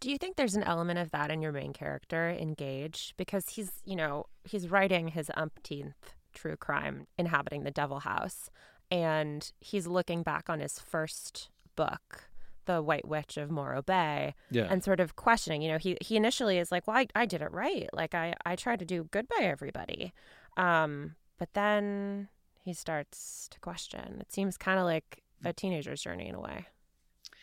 Do 0.00 0.10
you 0.10 0.16
think 0.18 0.36
there's 0.36 0.54
an 0.54 0.62
element 0.62 0.98
of 0.98 1.10
that 1.10 1.30
in 1.30 1.42
your 1.42 1.52
main 1.52 1.72
character, 1.72 2.30
Engage? 2.30 3.12
Because 3.18 3.50
he's, 3.50 3.70
you 3.84 3.94
know, 3.96 4.24
he's 4.44 4.68
writing 4.70 5.08
his 5.08 5.30
umpteenth 5.36 6.14
true 6.32 6.56
crime, 6.56 7.06
inhabiting 7.18 7.64
the 7.64 7.70
Devil 7.70 8.00
House, 8.00 8.48
and 8.90 9.52
he's 9.60 9.86
looking 9.86 10.22
back 10.22 10.48
on 10.48 10.60
his 10.60 10.78
first 10.78 11.50
book, 11.76 12.30
The 12.64 12.80
White 12.82 13.06
Witch 13.06 13.36
of 13.36 13.50
Morro 13.50 13.82
Bay, 13.82 14.34
Yeah. 14.50 14.68
and 14.70 14.82
sort 14.82 15.00
of 15.00 15.16
questioning. 15.16 15.60
You 15.60 15.72
know, 15.72 15.78
he 15.78 15.96
he 16.00 16.16
initially 16.16 16.58
is 16.58 16.72
like, 16.72 16.86
"Well, 16.86 16.96
I, 16.96 17.06
I 17.14 17.26
did 17.26 17.42
it 17.42 17.52
right. 17.52 17.88
Like 17.92 18.14
I 18.14 18.34
I 18.46 18.56
tried 18.56 18.78
to 18.78 18.84
do 18.86 19.04
good 19.10 19.28
by 19.28 19.42
everybody," 19.44 20.12
um, 20.56 21.16
but 21.38 21.52
then 21.52 22.28
he 22.64 22.72
starts 22.72 23.48
to 23.50 23.60
question. 23.60 24.18
It 24.20 24.32
seems 24.32 24.56
kind 24.56 24.78
of 24.78 24.84
like 24.86 25.22
a 25.44 25.52
teenager's 25.52 26.00
journey 26.02 26.28
in 26.28 26.34
a 26.34 26.40
way. 26.40 26.66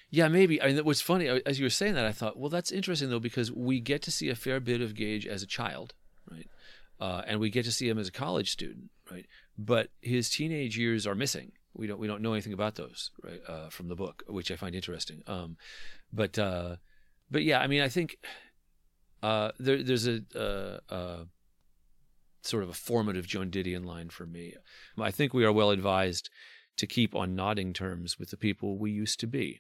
Yeah, 0.09 0.27
maybe. 0.29 0.61
I 0.61 0.67
mean, 0.67 0.85
what's 0.85 1.01
funny 1.01 1.27
as 1.27 1.59
you 1.59 1.65
were 1.65 1.69
saying 1.69 1.95
that, 1.95 2.05
I 2.05 2.11
thought, 2.11 2.37
well, 2.37 2.49
that's 2.49 2.71
interesting 2.71 3.09
though 3.09 3.19
because 3.19 3.51
we 3.51 3.79
get 3.79 4.01
to 4.03 4.11
see 4.11 4.29
a 4.29 4.35
fair 4.35 4.59
bit 4.59 4.81
of 4.81 4.95
Gage 4.95 5.27
as 5.27 5.43
a 5.43 5.47
child, 5.47 5.93
right? 6.31 6.47
Uh, 6.99 7.21
and 7.27 7.39
we 7.39 7.49
get 7.49 7.65
to 7.65 7.71
see 7.71 7.89
him 7.89 7.97
as 7.97 8.07
a 8.07 8.11
college 8.11 8.49
student, 8.51 8.89
right? 9.11 9.25
But 9.57 9.89
his 10.01 10.29
teenage 10.29 10.77
years 10.77 11.05
are 11.05 11.15
missing. 11.15 11.51
We 11.73 11.87
don't 11.87 11.99
we 11.99 12.07
don't 12.07 12.21
know 12.21 12.33
anything 12.33 12.53
about 12.53 12.75
those, 12.75 13.11
right? 13.21 13.41
Uh, 13.47 13.69
from 13.69 13.89
the 13.89 13.95
book, 13.95 14.23
which 14.27 14.49
I 14.49 14.55
find 14.55 14.75
interesting. 14.75 15.23
Um, 15.27 15.57
but 16.11 16.39
uh, 16.39 16.77
but 17.29 17.43
yeah, 17.43 17.59
I 17.59 17.67
mean, 17.67 17.81
I 17.81 17.89
think 17.89 18.17
uh, 19.21 19.51
there, 19.59 19.83
there's 19.83 20.07
a, 20.07 20.21
uh, 20.35 20.93
uh, 20.93 21.23
sort 22.43 22.63
of 22.63 22.69
a 22.69 22.73
formative 22.73 23.27
Joan 23.27 23.51
Didion 23.51 23.85
line 23.85 24.09
for 24.09 24.25
me. 24.25 24.53
I 24.97 25.11
think 25.11 25.33
we 25.33 25.43
are 25.43 25.51
well 25.51 25.69
advised 25.69 26.29
to 26.77 26.87
keep 26.87 27.13
on 27.13 27.35
nodding 27.35 27.73
terms 27.73 28.17
with 28.17 28.29
the 28.29 28.37
people 28.37 28.77
we 28.77 28.91
used 28.91 29.19
to 29.19 29.27
be 29.27 29.59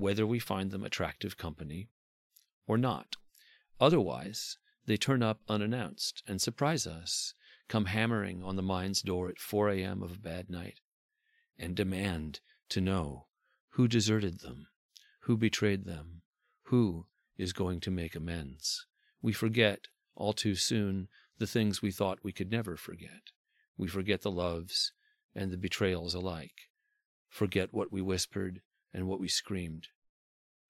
whether 0.00 0.26
we 0.26 0.38
find 0.38 0.70
them 0.70 0.82
attractive 0.82 1.36
company 1.36 1.88
or 2.66 2.78
not. 2.78 3.16
Otherwise, 3.78 4.56
they 4.86 4.96
turn 4.96 5.22
up 5.22 5.40
unannounced 5.48 6.22
and 6.26 6.40
surprise 6.40 6.86
us, 6.86 7.34
come 7.68 7.86
hammering 7.86 8.42
on 8.42 8.56
the 8.56 8.62
mind's 8.62 9.02
door 9.02 9.28
at 9.28 9.38
4 9.38 9.70
a.m. 9.70 10.02
of 10.02 10.12
a 10.12 10.18
bad 10.18 10.50
night, 10.50 10.80
and 11.58 11.76
demand 11.76 12.40
to 12.70 12.80
know 12.80 13.26
who 13.70 13.86
deserted 13.86 14.40
them, 14.40 14.66
who 15.20 15.36
betrayed 15.36 15.84
them, 15.84 16.22
who 16.64 17.06
is 17.36 17.52
going 17.52 17.80
to 17.80 17.90
make 17.90 18.16
amends. 18.16 18.86
We 19.22 19.32
forget, 19.32 19.86
all 20.14 20.32
too 20.32 20.54
soon, 20.54 21.08
the 21.38 21.46
things 21.46 21.82
we 21.82 21.90
thought 21.90 22.18
we 22.22 22.32
could 22.32 22.50
never 22.50 22.76
forget. 22.76 23.30
We 23.76 23.88
forget 23.88 24.22
the 24.22 24.30
loves 24.30 24.92
and 25.34 25.50
the 25.50 25.56
betrayals 25.56 26.14
alike, 26.14 26.68
forget 27.28 27.72
what 27.72 27.92
we 27.92 28.00
whispered 28.00 28.60
and 28.92 29.06
what 29.06 29.20
we 29.20 29.28
screamed, 29.28 29.88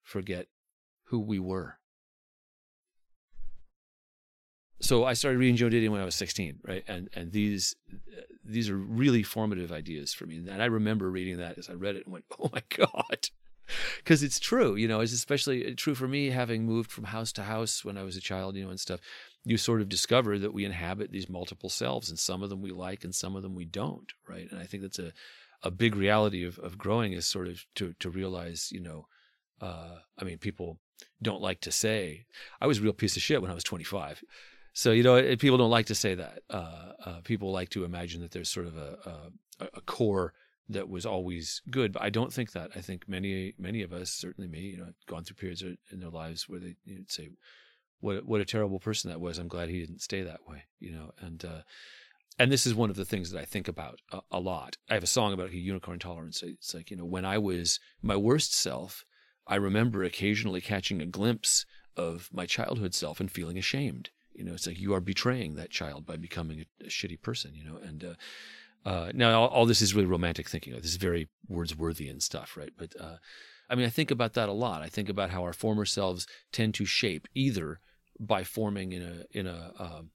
forget 0.03 0.47
who 1.05 1.21
we 1.21 1.39
were. 1.39 1.79
So 4.83 5.05
I 5.05 5.13
started 5.13 5.39
reading 5.39 5.57
Joan 5.57 5.73
Didion 5.73 5.91
when 5.91 6.01
I 6.01 6.07
was 6.07 6.15
16, 6.15 6.61
right? 6.67 6.85
And 6.89 7.11
and 7.13 7.33
these 7.33 7.75
these 8.45 8.71
are 8.71 8.77
really 8.77 9.23
formative 9.23 9.73
ideas 9.73 10.15
for 10.15 10.27
me. 10.27 10.37
And 10.37 10.63
I 10.63 10.67
remember 10.67 11.11
reading 11.11 11.37
that 11.39 11.59
as 11.59 11.69
I 11.69 11.75
read 11.75 11.97
it 11.97 12.07
and 12.07 12.13
went, 12.13 12.25
"Oh 12.39 12.51
my 12.53 12.63
god." 12.77 13.29
Because 13.99 14.25
it's 14.25 14.41
true, 14.41 14.75
you 14.75 14.89
know, 14.89 14.99
it's 14.99 15.13
especially 15.13 15.75
true 15.77 15.95
for 15.95 16.09
me 16.09 16.31
having 16.31 16.65
moved 16.65 16.91
from 16.91 17.05
house 17.05 17.31
to 17.35 17.45
house 17.45 17.85
when 17.85 17.97
I 17.97 18.03
was 18.03 18.17
a 18.17 18.21
child, 18.21 18.57
you 18.57 18.65
know, 18.65 18.71
and 18.71 18.81
stuff. 18.81 18.99
You 19.45 19.57
sort 19.57 19.81
of 19.81 19.89
discover 19.89 20.39
that 20.41 20.53
we 20.53 20.65
inhabit 20.65 21.13
these 21.13 21.29
multiple 21.29 21.71
selves, 21.71 22.11
and 22.11 22.19
some 22.19 22.43
of 22.43 22.51
them 22.51 22.63
we 22.63 22.73
like, 22.73 23.05
and 23.05 23.15
some 23.15 23.37
of 23.37 23.43
them 23.43 23.55
we 23.55 23.65
don't, 23.65 24.13
right? 24.29 24.51
And 24.51 24.59
I 24.59 24.65
think 24.65 24.83
that's 24.83 24.99
a 24.99 25.13
a 25.63 25.71
big 25.71 25.95
reality 25.95 26.45
of, 26.45 26.59
of 26.59 26.79
growing 26.79 27.13
is 27.13 27.27
sort 27.27 27.49
of 27.49 27.65
to 27.77 27.95
to 28.01 28.11
realize, 28.11 28.71
you 28.73 28.81
know, 28.81 29.07
uh, 29.61 29.99
I 30.19 30.25
mean, 30.25 30.39
people 30.39 30.79
don't 31.23 31.43
like 31.43 31.61
to 31.63 31.73
say 31.73 32.27
I 32.61 32.67
was 32.67 32.79
a 32.79 32.83
real 32.83 32.93
piece 32.93 33.17
of 33.17 33.23
shit 33.23 33.41
when 33.43 33.51
I 33.51 33.55
was 33.55 33.65
25. 33.65 34.23
So 34.73 34.93
you 34.93 35.03
know, 35.03 35.17
it, 35.17 35.41
people 35.41 35.59
don't 35.59 35.71
like 35.71 35.87
to 35.87 35.95
say 35.95 36.15
that. 36.15 36.43
Uh, 36.49 36.93
uh, 37.05 37.21
people 37.25 37.51
like 37.51 37.71
to 37.71 37.85
imagine 37.85 38.21
that 38.23 38.31
there's 38.31 38.51
sort 38.51 38.67
of 38.67 38.77
a, 38.77 38.99
a 39.61 39.69
a 39.75 39.81
core 39.83 40.33
that 40.69 40.89
was 40.89 41.05
always 41.05 41.61
good, 41.71 41.93
but 41.93 42.03
I 42.03 42.11
don't 42.11 42.33
think 42.33 42.53
that. 42.53 42.71
I 42.77 42.81
think 42.81 43.09
many 43.09 43.55
many 43.59 43.83
of 43.83 43.93
us, 43.93 44.11
certainly 44.11 44.49
me, 44.49 44.61
you 44.61 44.79
know, 44.79 44.93
gone 45.07 45.25
through 45.25 45.37
periods 45.37 45.63
in 45.63 46.01
their 46.01 46.11
lives 46.11 46.49
where 46.49 46.61
they 46.61 46.77
you'd 46.85 47.11
say, 47.11 47.31
"What 48.01 48.25
what 48.25 48.41
a 48.41 48.45
terrible 48.45 48.79
person 48.79 49.11
that 49.11 49.21
was." 49.21 49.39
I'm 49.39 49.49
glad 49.49 49.69
he 49.69 49.81
didn't 49.81 50.03
stay 50.03 50.23
that 50.23 50.47
way, 50.47 50.65
you 50.79 50.93
know, 50.93 51.13
and. 51.21 51.45
And 52.41 52.51
this 52.51 52.65
is 52.65 52.75
one 52.75 52.89
of 52.89 52.97
the 52.97 53.05
things 53.05 53.31
that 53.31 53.39
I 53.39 53.45
think 53.45 53.69
about 53.69 54.01
a, 54.11 54.21
a 54.31 54.41
lot. 54.41 54.79
I 54.89 54.95
have 54.95 55.03
a 55.03 55.07
song 55.07 55.35
about 55.35 55.53
unicorn 55.53 55.99
tolerance. 55.99 56.43
It's 56.43 56.73
like, 56.73 56.91
you 56.91 56.97
know, 56.97 57.05
when 57.05 57.27
I 57.27 57.37
was 57.37 57.79
my 58.01 58.17
worst 58.17 58.55
self, 58.55 59.05
I 59.47 59.57
remember 59.57 60.03
occasionally 60.05 60.63
catching 60.63 61.03
a 61.03 61.07
glimpse 61.07 61.67
of 61.99 62.31
my 62.33 62.47
childhood 62.47 62.95
self 62.95 63.21
and 63.21 63.31
feeling 63.31 63.59
ashamed. 63.59 64.09
You 64.33 64.45
know, 64.45 64.55
it's 64.55 64.67
like 64.67 64.81
you 64.81 64.95
are 64.95 65.03
betraying 65.03 65.57
that 65.57 65.69
child 65.69 66.07
by 66.07 66.17
becoming 66.17 66.61
a, 66.61 66.87
a 66.87 66.89
shitty 66.89 67.21
person, 67.21 67.55
you 67.55 67.63
know. 67.63 67.77
And 67.77 68.05
uh, 68.05 68.89
uh, 68.89 69.13
now 69.15 69.39
all, 69.39 69.49
all, 69.49 69.67
this 69.67 69.83
is 69.83 69.95
really 69.95 70.07
romantic 70.07 70.49
thinking. 70.49 70.73
This 70.73 70.87
is 70.87 70.97
very 70.97 71.29
Wordsworthian 71.51 72.23
stuff, 72.23 72.57
right? 72.57 72.73
But 72.75 72.95
uh, 72.99 73.17
I 73.69 73.75
mean, 73.75 73.85
I 73.85 73.91
think 73.91 74.11
about 74.11 74.33
that 74.33 74.49
a 74.49 74.53
lot. 74.53 74.81
I 74.81 74.89
think 74.89 75.11
about 75.11 75.29
how 75.29 75.43
our 75.43 75.53
former 75.53 75.85
selves 75.85 76.27
tend 76.53 76.73
to 76.77 76.87
shape 76.87 77.29
either 77.35 77.81
by 78.19 78.45
forming 78.45 78.93
in 78.93 79.03
a 79.03 79.39
in 79.39 79.47
a 79.47 79.75
um, 79.79 80.11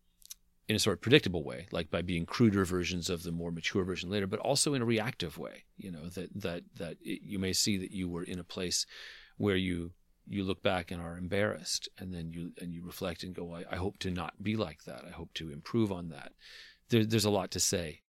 in 0.67 0.75
a 0.75 0.79
sort 0.79 0.97
of 0.97 1.01
predictable 1.01 1.43
way, 1.43 1.67
like 1.71 1.91
by 1.91 2.01
being 2.01 2.25
cruder 2.25 2.65
versions 2.65 3.09
of 3.09 3.23
the 3.23 3.31
more 3.31 3.51
mature 3.51 3.83
version 3.83 4.09
later, 4.09 4.27
but 4.27 4.39
also 4.39 4.73
in 4.73 4.81
a 4.81 4.85
reactive 4.85 5.37
way. 5.37 5.65
You 5.77 5.91
know 5.91 6.09
that 6.09 6.29
that 6.41 6.63
that 6.77 6.97
it, 7.01 7.21
you 7.23 7.39
may 7.39 7.53
see 7.53 7.77
that 7.77 7.91
you 7.91 8.09
were 8.09 8.23
in 8.23 8.39
a 8.39 8.43
place 8.43 8.85
where 9.37 9.55
you 9.55 9.91
you 10.27 10.43
look 10.43 10.63
back 10.63 10.89
and 10.89 11.01
are 11.01 11.17
embarrassed, 11.17 11.87
and 11.99 12.13
then 12.13 12.31
you 12.31 12.51
and 12.59 12.73
you 12.73 12.83
reflect 12.83 13.23
and 13.23 13.35
go, 13.35 13.53
I, 13.53 13.63
I 13.73 13.75
hope 13.75 13.99
to 13.99 14.11
not 14.11 14.41
be 14.41 14.55
like 14.55 14.85
that. 14.85 15.03
I 15.07 15.11
hope 15.11 15.33
to 15.35 15.51
improve 15.51 15.91
on 15.91 16.09
that. 16.09 16.33
There, 16.89 17.05
there's 17.05 17.25
a 17.25 17.29
lot 17.29 17.51
to 17.51 17.59
say. 17.59 18.01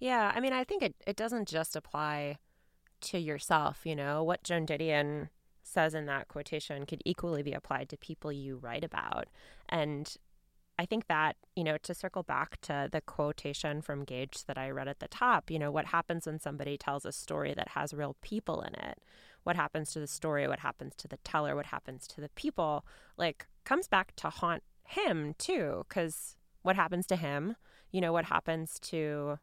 Yeah, 0.00 0.32
I 0.34 0.40
mean, 0.40 0.52
I 0.52 0.64
think 0.64 0.82
it 0.82 0.96
it 1.06 1.16
doesn't 1.16 1.48
just 1.48 1.76
apply 1.76 2.38
to 3.02 3.18
yourself. 3.18 3.82
You 3.84 3.94
know 3.94 4.24
what 4.24 4.42
Joan 4.42 4.66
Didion 4.66 5.28
says 5.62 5.94
in 5.94 6.06
that 6.06 6.28
quotation 6.28 6.84
could 6.84 7.02
equally 7.04 7.42
be 7.42 7.52
applied 7.52 7.88
to 7.88 7.96
people 7.96 8.32
you 8.32 8.56
write 8.56 8.84
about, 8.84 9.28
and 9.68 10.16
I 10.78 10.86
think 10.86 11.06
that, 11.06 11.36
you 11.54 11.62
know, 11.62 11.76
to 11.78 11.94
circle 11.94 12.24
back 12.24 12.60
to 12.62 12.88
the 12.90 13.00
quotation 13.00 13.80
from 13.80 14.04
Gage 14.04 14.44
that 14.46 14.58
I 14.58 14.70
read 14.70 14.88
at 14.88 14.98
the 14.98 15.08
top, 15.08 15.50
you 15.50 15.58
know, 15.58 15.70
what 15.70 15.86
happens 15.86 16.26
when 16.26 16.40
somebody 16.40 16.76
tells 16.76 17.04
a 17.04 17.12
story 17.12 17.54
that 17.54 17.68
has 17.70 17.94
real 17.94 18.16
people 18.22 18.60
in 18.62 18.74
it? 18.74 18.98
What 19.44 19.56
happens 19.56 19.92
to 19.92 20.00
the 20.00 20.06
story? 20.06 20.48
What 20.48 20.60
happens 20.60 20.94
to 20.96 21.06
the 21.06 21.18
teller? 21.18 21.54
What 21.54 21.66
happens 21.66 22.08
to 22.08 22.20
the 22.20 22.30
people? 22.30 22.84
Like, 23.16 23.46
comes 23.64 23.86
back 23.86 24.16
to 24.16 24.30
haunt 24.30 24.64
him 24.82 25.34
too, 25.38 25.84
because 25.88 26.36
what 26.62 26.76
happens 26.76 27.06
to 27.06 27.16
him? 27.16 27.56
You 27.92 28.00
know, 28.00 28.12
what 28.12 28.24
happens 28.24 28.80
to 28.80 29.38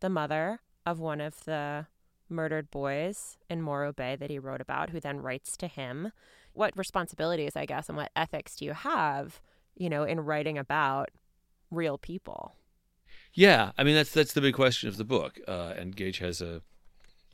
the 0.00 0.08
mother 0.08 0.60
of 0.84 1.00
one 1.00 1.20
of 1.20 1.44
the 1.44 1.86
murdered 2.28 2.70
boys 2.70 3.38
in 3.48 3.62
Morro 3.62 3.92
Bay 3.92 4.14
that 4.14 4.30
he 4.30 4.38
wrote 4.38 4.60
about, 4.60 4.90
who 4.90 5.00
then 5.00 5.20
writes 5.20 5.56
to 5.56 5.66
him? 5.66 6.12
What 6.52 6.76
responsibilities, 6.76 7.56
I 7.56 7.66
guess, 7.66 7.88
and 7.88 7.96
what 7.96 8.12
ethics 8.14 8.56
do 8.56 8.64
you 8.64 8.72
have? 8.72 9.40
You 9.76 9.88
know, 9.88 10.04
in 10.04 10.20
writing 10.20 10.58
about 10.58 11.10
real 11.70 11.98
people. 11.98 12.54
Yeah, 13.32 13.72
I 13.76 13.84
mean 13.84 13.94
that's 13.94 14.12
that's 14.12 14.32
the 14.32 14.40
big 14.40 14.54
question 14.54 14.88
of 14.88 14.96
the 14.96 15.04
book, 15.04 15.38
uh, 15.46 15.74
and 15.76 15.94
Gage 15.94 16.18
has 16.18 16.40
a 16.40 16.62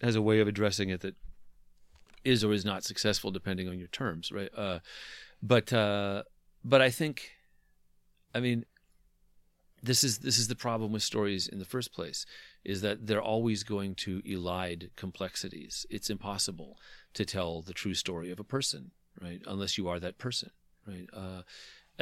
has 0.02 0.16
a 0.16 0.22
way 0.22 0.40
of 0.40 0.48
addressing 0.48 0.90
it 0.90 1.00
that 1.00 1.14
is 2.24 2.44
or 2.44 2.52
is 2.52 2.64
not 2.64 2.84
successful 2.84 3.30
depending 3.30 3.68
on 3.68 3.78
your 3.78 3.88
terms, 3.88 4.32
right? 4.32 4.50
Uh, 4.56 4.80
but 5.42 5.72
uh, 5.72 6.24
but 6.64 6.80
I 6.80 6.90
think, 6.90 7.30
I 8.34 8.40
mean, 8.40 8.64
this 9.82 10.04
is 10.04 10.18
this 10.18 10.38
is 10.38 10.48
the 10.48 10.56
problem 10.56 10.92
with 10.92 11.02
stories 11.02 11.48
in 11.48 11.58
the 11.58 11.64
first 11.64 11.92
place, 11.92 12.24
is 12.64 12.80
that 12.82 13.06
they're 13.06 13.22
always 13.22 13.62
going 13.64 13.94
to 13.96 14.22
elide 14.22 14.90
complexities. 14.96 15.86
It's 15.90 16.10
impossible 16.10 16.76
to 17.14 17.24
tell 17.24 17.62
the 17.62 17.72
true 17.72 17.94
story 17.94 18.30
of 18.30 18.40
a 18.40 18.44
person, 18.44 18.92
right? 19.20 19.40
Unless 19.46 19.78
you 19.78 19.88
are 19.88 20.00
that 20.00 20.18
person, 20.18 20.50
right? 20.86 21.08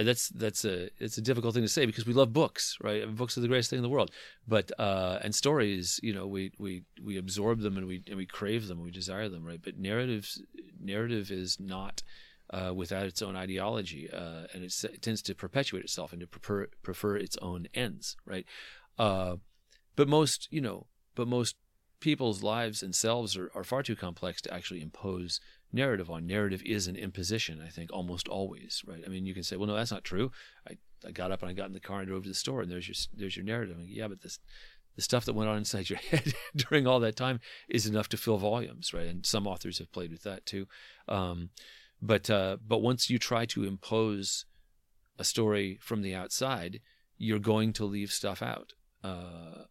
And 0.01 0.09
that's 0.09 0.31
that's 0.31 0.65
a 0.65 0.89
it's 0.99 1.19
a 1.19 1.21
difficult 1.21 1.53
thing 1.53 1.63
to 1.63 1.69
say 1.69 1.85
because 1.85 2.07
we 2.07 2.15
love 2.15 2.33
books, 2.33 2.79
right? 2.81 3.07
Books 3.15 3.37
are 3.37 3.43
the 3.43 3.49
greatest 3.49 3.69
thing 3.69 3.77
in 3.77 3.83
the 3.83 3.91
world. 3.91 4.11
But 4.49 4.73
uh, 4.79 5.19
and 5.21 5.35
stories, 5.35 6.01
you 6.03 6.15
know, 6.15 6.27
we 6.27 6.53
we 6.59 6.85
we 7.05 7.19
absorb 7.19 7.61
them 7.61 7.77
and 7.77 7.87
we 7.87 8.03
and 8.09 8.17
we 8.17 8.25
crave 8.25 8.67
them, 8.67 8.81
we 8.81 8.91
desire 8.91 9.29
them, 9.29 9.45
right? 9.45 9.61
But 9.63 9.77
narratives, 9.77 10.43
narrative 10.83 11.31
is 11.31 11.61
not 11.61 12.03
uh, 12.49 12.73
without 12.75 13.05
its 13.05 13.21
own 13.21 13.37
ideology, 13.37 14.09
uh, 14.11 14.45
and 14.55 14.65
it 14.65 15.03
tends 15.03 15.21
to 15.21 15.35
perpetuate 15.35 15.85
itself 15.85 16.13
and 16.13 16.21
to 16.23 16.27
prefer 16.27 16.69
prefer 16.83 17.17
its 17.17 17.37
own 17.43 17.69
ends, 17.75 18.17
right? 18.25 18.47
Uh, 18.99 19.37
but 19.97 20.09
most, 20.09 20.49
you 20.51 20.63
know, 20.63 20.87
but 21.15 21.29
most 21.29 21.57
people's 22.01 22.43
lives 22.43 22.83
and 22.83 22.95
selves 22.95 23.37
are, 23.37 23.51
are 23.55 23.65
far 23.65 23.83
too 23.83 23.97
complex 23.97 24.41
to 24.41 24.55
actually 24.55 24.81
impose 24.81 25.41
narrative 25.73 26.11
on. 26.11 26.27
Narrative 26.27 26.63
is 26.65 26.87
an 26.87 26.97
imposition, 26.97 27.63
I 27.65 27.69
think, 27.69 27.93
almost 27.93 28.29
always, 28.29 28.83
right? 28.87 29.03
I 29.05 29.09
mean, 29.09 29.27
you 29.27 29.35
can 29.35 29.43
say, 29.43 29.57
well, 29.57 29.69
no, 29.69 29.75
that's 29.75 29.93
not 29.93 30.05
true. 30.05 30.31
I, 30.69 30.77
I 31.07 31.13
got 31.13 31.31
up 31.31 31.43
and 31.43 31.51
I 31.51 31.55
got 31.55 31.67
in 31.67 31.73
the 31.73 31.81
car 31.81 32.01
and 32.01 32.09
drove 32.09 32.25
to 32.25 32.29
the 32.29 32.35
store, 32.35 32.63
and 32.63 32.71
there's 32.71 32.89
your 32.89 32.95
there's 33.17 33.37
your 33.37 33.45
narrative. 33.45 33.79
Like, 33.79 33.89
yeah, 33.89 34.09
but 34.09 34.23
this 34.23 34.39
the 34.97 35.03
stuff 35.03 35.25
that 35.25 35.35
went 35.35 35.49
on 35.49 35.59
inside 35.59 35.89
your 35.89 35.99
head 36.11 36.35
during 36.57 36.87
all 36.87 37.01
that 37.01 37.17
time 37.17 37.41
is 37.69 37.87
enough 37.87 38.09
to 38.11 38.17
fill 38.17 38.39
volumes, 38.39 38.93
right? 38.93 39.07
And 39.07 39.25
some 39.25 39.47
authors 39.47 39.79
have 39.79 39.93
played 39.93 40.11
with 40.11 40.23
that 40.25 40.47
too. 40.47 40.67
Um, 41.09 41.51
but 42.03 42.29
uh, 42.31 42.57
but 42.67 42.83
once 42.83 43.11
you 43.11 43.19
try 43.19 43.47
to 43.47 43.65
impose 43.65 44.45
a 45.19 45.25
story 45.25 45.79
from 45.81 46.03
the 46.03 46.15
outside, 46.15 46.81
you're 47.19 47.39
going 47.39 47.73
to 47.75 47.85
leave 47.85 48.11
stuff 48.11 48.43
out, 48.43 48.75
uh, 49.05 49.65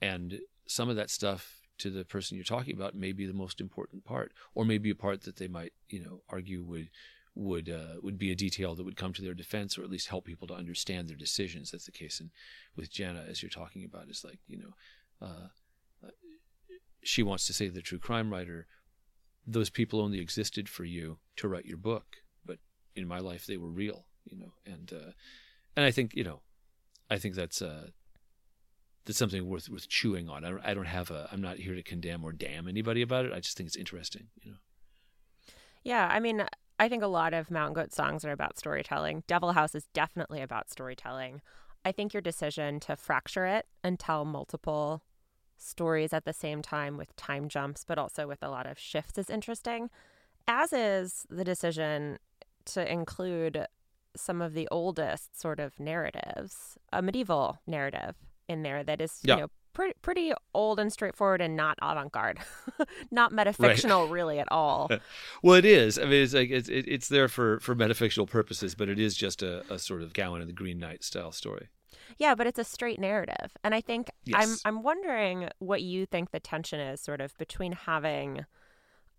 and 0.00 0.40
some 0.68 0.88
of 0.88 0.96
that 0.96 1.10
stuff 1.10 1.55
to 1.78 1.90
the 1.90 2.04
person 2.04 2.36
you're 2.36 2.44
talking 2.44 2.74
about 2.74 2.94
may 2.94 3.12
be 3.12 3.26
the 3.26 3.32
most 3.32 3.60
important 3.60 4.04
part, 4.04 4.32
or 4.54 4.64
maybe 4.64 4.90
a 4.90 4.94
part 4.94 5.22
that 5.22 5.36
they 5.36 5.48
might 5.48 5.72
you 5.88 6.02
know 6.02 6.22
argue 6.28 6.62
would 6.62 6.90
would 7.34 7.68
uh, 7.68 8.00
would 8.02 8.18
be 8.18 8.32
a 8.32 8.36
detail 8.36 8.74
that 8.74 8.84
would 8.84 8.96
come 8.96 9.12
to 9.12 9.22
their 9.22 9.34
defense, 9.34 9.78
or 9.78 9.82
at 9.82 9.90
least 9.90 10.08
help 10.08 10.24
people 10.24 10.48
to 10.48 10.54
understand 10.54 11.08
their 11.08 11.16
decisions. 11.16 11.70
That's 11.70 11.84
the 11.84 11.92
case 11.92 12.18
in 12.18 12.30
with 12.74 12.90
Jenna, 12.90 13.24
as 13.28 13.42
you're 13.42 13.50
talking 13.50 13.84
about. 13.84 14.08
Is 14.08 14.24
like 14.24 14.38
you 14.48 14.58
know, 14.58 15.26
uh, 15.26 16.08
she 17.02 17.22
wants 17.22 17.46
to 17.46 17.52
say 17.52 17.68
the 17.68 17.82
true 17.82 17.98
crime 17.98 18.30
writer. 18.30 18.66
Those 19.46 19.70
people 19.70 20.00
only 20.00 20.18
existed 20.18 20.68
for 20.68 20.84
you 20.84 21.18
to 21.36 21.46
write 21.46 21.66
your 21.66 21.76
book, 21.76 22.16
but 22.44 22.58
in 22.96 23.06
my 23.06 23.18
life 23.18 23.46
they 23.46 23.58
were 23.58 23.70
real, 23.70 24.06
you 24.24 24.36
know. 24.38 24.52
And 24.64 24.92
uh, 24.92 25.12
and 25.76 25.84
I 25.84 25.90
think 25.90 26.14
you 26.14 26.24
know, 26.24 26.40
I 27.10 27.18
think 27.18 27.34
that's 27.34 27.60
uh, 27.60 27.88
that's 29.06 29.18
something 29.18 29.48
worth 29.48 29.68
worth 29.68 29.88
chewing 29.88 30.28
on. 30.28 30.44
I 30.44 30.50
don't 30.50 30.60
I 30.64 30.74
don't 30.74 30.86
have 30.86 31.10
a. 31.10 31.28
I'm 31.32 31.40
not 31.40 31.58
here 31.58 31.74
to 31.74 31.82
condemn 31.82 32.24
or 32.24 32.32
damn 32.32 32.68
anybody 32.68 33.02
about 33.02 33.24
it. 33.24 33.32
I 33.32 33.40
just 33.40 33.56
think 33.56 33.68
it's 33.68 33.76
interesting, 33.76 34.28
you 34.42 34.50
know. 34.50 34.56
Yeah, 35.84 36.08
I 36.10 36.18
mean, 36.18 36.44
I 36.80 36.88
think 36.88 37.04
a 37.04 37.08
lot 37.08 37.32
of 37.32 37.50
Mountain 37.50 37.74
Goat 37.74 37.92
songs 37.92 38.24
are 38.24 38.32
about 38.32 38.58
storytelling. 38.58 39.22
Devil 39.28 39.52
House 39.52 39.74
is 39.74 39.86
definitely 39.94 40.42
about 40.42 40.68
storytelling. 40.68 41.40
I 41.84 41.92
think 41.92 42.12
your 42.12 42.20
decision 42.20 42.80
to 42.80 42.96
fracture 42.96 43.46
it 43.46 43.66
and 43.84 43.98
tell 43.98 44.24
multiple 44.24 45.02
stories 45.56 46.12
at 46.12 46.24
the 46.24 46.32
same 46.32 46.60
time 46.60 46.96
with 46.96 47.14
time 47.14 47.48
jumps, 47.48 47.84
but 47.84 47.98
also 47.98 48.26
with 48.26 48.42
a 48.42 48.50
lot 48.50 48.66
of 48.66 48.78
shifts 48.78 49.16
is 49.16 49.30
interesting, 49.30 49.88
as 50.48 50.72
is 50.72 51.24
the 51.30 51.44
decision 51.44 52.18
to 52.66 52.92
include 52.92 53.66
some 54.16 54.42
of 54.42 54.54
the 54.54 54.66
oldest 54.72 55.40
sort 55.40 55.60
of 55.60 55.78
narratives, 55.78 56.76
a 56.92 57.00
medieval 57.00 57.60
narrative 57.66 58.16
in 58.48 58.62
there 58.62 58.82
that 58.84 59.00
is, 59.00 59.18
yeah. 59.22 59.34
you 59.34 59.40
know, 59.42 59.48
pretty 59.76 59.94
pretty 60.00 60.32
old 60.54 60.80
and 60.80 60.90
straightforward 60.90 61.42
and 61.42 61.54
not 61.54 61.78
avant-garde. 61.82 62.38
Not 63.10 63.32
metafictional 63.32 64.04
right. 64.04 64.10
really 64.10 64.38
at 64.38 64.50
all. 64.50 64.90
Well 65.42 65.54
it 65.54 65.66
is. 65.66 65.98
I 65.98 66.04
mean 66.04 66.22
it's 66.22 66.32
like 66.32 66.50
it's 66.50 66.68
it's 66.70 67.08
there 67.08 67.28
for 67.28 67.60
for 67.60 67.76
metafictional 67.76 68.28
purposes 68.28 68.74
but 68.74 68.88
it 68.88 68.98
is 68.98 69.14
just 69.14 69.42
a, 69.42 69.70
a 69.72 69.78
sort 69.78 70.02
of 70.02 70.14
Gawain 70.14 70.40
and 70.40 70.48
the 70.48 70.54
green 70.54 70.78
knight 70.78 71.04
style 71.04 71.30
story. 71.30 71.68
Yeah 72.16 72.34
but 72.34 72.46
it's 72.46 72.58
a 72.58 72.64
straight 72.64 72.98
narrative. 72.98 73.52
And 73.62 73.74
i 73.74 73.82
think 73.82 74.08
yes. 74.24 74.62
i'm 74.64 74.76
i'm 74.76 74.82
wondering 74.82 75.50
what 75.58 75.82
you 75.82 76.06
think 76.06 76.30
the 76.30 76.40
tension 76.40 76.80
is 76.80 77.00
sort 77.02 77.20
of 77.20 77.36
between 77.36 77.72
having 77.72 78.46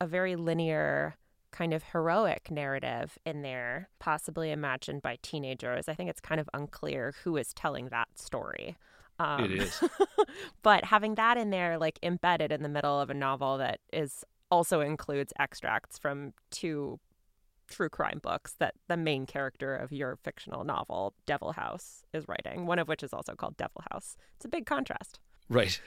a 0.02 0.08
very 0.08 0.36
linear 0.36 1.18
kind 1.52 1.74
of 1.74 1.84
heroic 1.92 2.52
narrative 2.52 3.18
in 3.26 3.42
there 3.42 3.90
possibly 4.00 4.52
imagined 4.52 5.02
by 5.02 5.18
teenagers. 5.22 5.88
I 5.88 5.94
think 5.94 6.10
it's 6.10 6.20
kind 6.20 6.42
of 6.42 6.50
unclear 6.54 7.14
who 7.24 7.38
is 7.38 7.54
telling 7.54 7.90
that 7.90 8.08
story 8.16 8.76
um, 9.20 9.44
it 9.44 9.52
is. 9.52 9.84
but 10.64 10.86
having 10.86 11.16
that 11.16 11.38
in 11.38 11.50
there, 11.50 11.78
like 11.78 12.00
embedded 12.04 12.52
in 12.52 12.64
the 12.64 12.70
middle 12.70 13.00
of 13.00 13.10
a 13.10 13.14
novel 13.14 13.58
that 13.58 13.80
is 13.92 14.24
also 14.50 14.82
includes 14.82 15.34
extracts 15.40 15.98
from 15.98 16.34
two 16.52 17.00
true 17.70 17.90
crime 17.90 18.20
books 18.24 18.56
that 18.60 18.76
the 18.88 18.98
main 18.98 19.26
character 19.26 19.76
of 19.76 19.92
your 19.92 20.18
fictional 20.24 20.64
novel, 20.64 21.14
Devil 21.26 21.52
House, 21.52 22.04
is 22.14 22.28
writing, 22.28 22.66
one 22.66 22.80
of 22.80 22.88
which 22.88 23.04
is 23.04 23.14
also 23.14 23.36
called 23.36 23.58
Devil 23.58 23.84
House. 23.92 24.16
It's 24.36 24.46
a 24.46 24.50
big 24.50 24.66
contrast. 24.66 25.20
Right. 25.50 25.80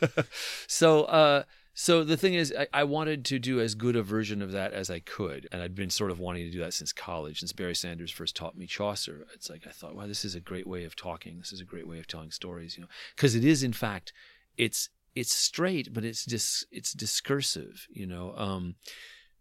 so, 0.66 1.04
uh, 1.04 1.44
so 1.78 2.04
the 2.04 2.16
thing 2.16 2.32
is, 2.32 2.54
I, 2.58 2.68
I, 2.72 2.84
wanted 2.84 3.26
to 3.26 3.38
do 3.38 3.60
as 3.60 3.74
good 3.74 3.96
a 3.96 4.02
version 4.02 4.40
of 4.40 4.52
that 4.52 4.72
as 4.72 4.88
I 4.88 5.00
could, 5.00 5.46
and 5.52 5.60
I'd 5.60 5.74
been 5.74 5.90
sort 5.90 6.10
of 6.10 6.18
wanting 6.18 6.44
to 6.44 6.50
do 6.50 6.60
that 6.60 6.72
since 6.72 6.90
college, 6.90 7.40
since 7.40 7.52
Barry 7.52 7.74
Sanders 7.74 8.10
first 8.10 8.34
taught 8.34 8.56
me 8.56 8.66
Chaucer. 8.66 9.26
It's 9.34 9.50
like 9.50 9.66
I 9.66 9.72
thought, 9.72 9.94
wow, 9.94 10.06
this 10.06 10.24
is 10.24 10.34
a 10.34 10.40
great 10.40 10.66
way 10.66 10.84
of 10.84 10.96
talking. 10.96 11.36
This 11.36 11.52
is 11.52 11.60
a 11.60 11.66
great 11.66 11.86
way 11.86 11.98
of 11.98 12.06
telling 12.06 12.30
stories, 12.30 12.78
you 12.78 12.80
know, 12.80 12.88
because 13.14 13.34
it 13.34 13.44
is, 13.44 13.62
in 13.62 13.74
fact, 13.74 14.14
it's 14.56 14.88
it's 15.14 15.36
straight, 15.36 15.92
but 15.92 16.02
it's 16.02 16.24
dis 16.24 16.64
it's 16.72 16.94
discursive, 16.94 17.86
you 17.90 18.06
know. 18.06 18.32
Um, 18.38 18.76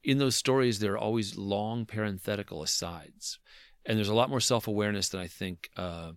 in 0.04 0.18
those 0.18 0.36
stories, 0.36 0.80
there 0.80 0.92
are 0.92 0.98
always 0.98 1.38
long 1.38 1.86
parenthetical 1.86 2.62
asides, 2.62 3.40
and 3.86 3.98
there's 3.98 4.10
a 4.10 4.14
lot 4.14 4.30
more 4.30 4.42
self 4.42 4.68
awareness 4.68 5.08
than 5.08 5.22
I 5.22 5.28
think. 5.28 5.70
Uh, 5.78 6.12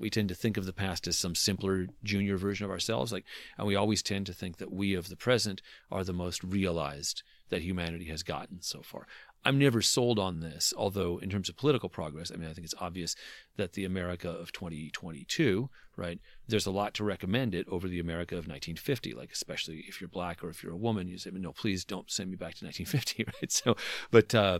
we 0.00 0.10
tend 0.10 0.28
to 0.28 0.34
think 0.34 0.56
of 0.56 0.66
the 0.66 0.72
past 0.72 1.06
as 1.06 1.16
some 1.16 1.34
simpler 1.34 1.86
junior 2.02 2.36
version 2.36 2.64
of 2.64 2.70
ourselves 2.70 3.12
like 3.12 3.24
and 3.56 3.66
we 3.66 3.76
always 3.76 4.02
tend 4.02 4.26
to 4.26 4.32
think 4.32 4.58
that 4.58 4.72
we 4.72 4.94
of 4.94 5.08
the 5.08 5.16
present 5.16 5.62
are 5.90 6.04
the 6.04 6.12
most 6.12 6.42
realized 6.42 7.22
that 7.50 7.62
humanity 7.62 8.06
has 8.06 8.22
gotten 8.22 8.60
so 8.60 8.82
far. 8.82 9.06
I'm 9.44 9.58
never 9.58 9.80
sold 9.80 10.18
on 10.18 10.40
this 10.40 10.74
although 10.76 11.18
in 11.18 11.30
terms 11.30 11.48
of 11.48 11.56
political 11.56 11.88
progress 11.88 12.30
i 12.32 12.36
mean 12.36 12.50
i 12.50 12.52
think 12.52 12.64
it's 12.64 12.74
obvious 12.80 13.14
that 13.56 13.72
the 13.72 13.84
america 13.84 14.28
of 14.28 14.52
2022 14.52 15.70
right 15.96 16.20
there's 16.48 16.66
a 16.66 16.72
lot 16.72 16.92
to 16.94 17.04
recommend 17.04 17.54
it 17.54 17.66
over 17.68 17.88
the 17.88 18.00
america 18.00 18.34
of 18.34 18.48
1950 18.48 19.14
like 19.14 19.30
especially 19.30 19.84
if 19.88 20.00
you're 20.00 20.08
black 20.08 20.42
or 20.42 20.50
if 20.50 20.62
you're 20.62 20.72
a 20.72 20.76
woman 20.76 21.08
you 21.08 21.18
say 21.18 21.30
no 21.32 21.52
please 21.52 21.84
don't 21.84 22.10
send 22.10 22.30
me 22.30 22.36
back 22.36 22.56
to 22.56 22.64
1950 22.64 23.24
right? 23.40 23.52
So 23.52 23.76
but 24.10 24.34
uh 24.34 24.58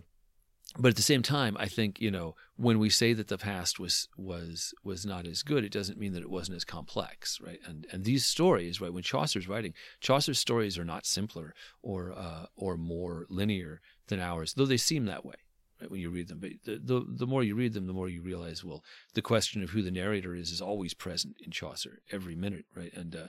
but 0.79 0.91
at 0.91 0.97
the 0.97 1.03
same 1.03 1.23
time, 1.23 1.57
I 1.59 1.67
think 1.67 2.01
you 2.01 2.11
know 2.11 2.37
when 2.57 2.79
we 2.79 2.89
say 2.89 3.13
that 3.13 3.29
the 3.29 3.39
past 3.39 3.81
was 3.81 4.09
was 4.17 4.73
was 4.85 5.05
not 5.05 5.27
as 5.27 5.43
good, 5.43 5.65
it 5.65 5.73
doesn't 5.73 5.99
mean 5.99 6.13
that 6.13 6.23
it 6.23 6.31
wasn't 6.31 6.57
as 6.57 6.65
complex, 6.65 7.41
right? 7.41 7.61
And 7.67 7.87
and 7.93 8.05
these 8.05 8.25
stories, 8.25 8.81
right? 8.81 8.93
When 8.93 9.03
Chaucer's 9.03 9.49
writing, 9.49 9.75
Chaucer's 10.01 10.39
stories 10.39 10.79
are 10.79 10.85
not 10.85 11.05
simpler 11.05 11.55
or 11.83 12.13
uh, 12.13 12.47
or 12.57 12.77
more 12.77 13.27
linear 13.29 13.81
than 14.07 14.21
ours, 14.21 14.55
though 14.55 14.67
they 14.67 14.77
seem 14.77 15.07
that 15.07 15.25
way, 15.25 15.35
right? 15.81 15.91
When 15.91 16.01
you 16.01 16.11
read 16.11 16.29
them, 16.29 16.39
but 16.39 16.51
the, 16.65 16.81
the 16.83 17.05
the 17.09 17.27
more 17.27 17.43
you 17.43 17.57
read 17.57 17.75
them, 17.75 17.89
the 17.89 17.93
more 17.93 18.09
you 18.09 18.23
realize, 18.23 18.65
well, 18.65 18.85
the 19.15 19.23
question 19.23 19.65
of 19.65 19.71
who 19.71 19.83
the 19.83 19.91
narrator 19.91 20.35
is 20.35 20.53
is 20.53 20.61
always 20.61 20.95
present 20.95 21.37
in 21.45 21.51
Chaucer 21.51 22.03
every 22.13 22.37
minute, 22.37 22.67
right? 22.77 22.93
And 22.95 23.17
uh, 23.17 23.27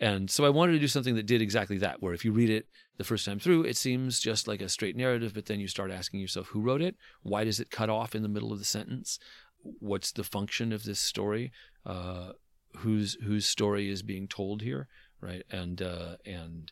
and 0.00 0.30
so 0.30 0.44
I 0.44 0.50
wanted 0.50 0.72
to 0.72 0.78
do 0.78 0.88
something 0.88 1.14
that 1.14 1.26
did 1.26 1.42
exactly 1.42 1.78
that, 1.78 2.02
where 2.02 2.14
if 2.14 2.24
you 2.24 2.32
read 2.32 2.50
it 2.50 2.66
the 2.96 3.04
first 3.04 3.24
time 3.24 3.38
through, 3.38 3.62
it 3.64 3.76
seems 3.76 4.20
just 4.20 4.46
like 4.46 4.60
a 4.60 4.68
straight 4.68 4.96
narrative, 4.96 5.32
but 5.34 5.46
then 5.46 5.60
you 5.60 5.68
start 5.68 5.90
asking 5.90 6.20
yourself, 6.20 6.48
who 6.48 6.60
wrote 6.60 6.82
it? 6.82 6.96
Why 7.22 7.44
does 7.44 7.60
it 7.60 7.70
cut 7.70 7.90
off 7.90 8.14
in 8.14 8.22
the 8.22 8.28
middle 8.28 8.52
of 8.52 8.58
the 8.58 8.64
sentence? 8.64 9.18
What's 9.62 10.12
the 10.12 10.24
function 10.24 10.72
of 10.72 10.84
this 10.84 11.00
story? 11.00 11.52
Uh, 11.84 12.32
whose 12.76 13.16
whose 13.22 13.46
story 13.46 13.90
is 13.90 14.02
being 14.02 14.28
told 14.28 14.62
here, 14.62 14.88
right? 15.20 15.44
And 15.50 15.80
uh, 15.80 16.16
and 16.24 16.70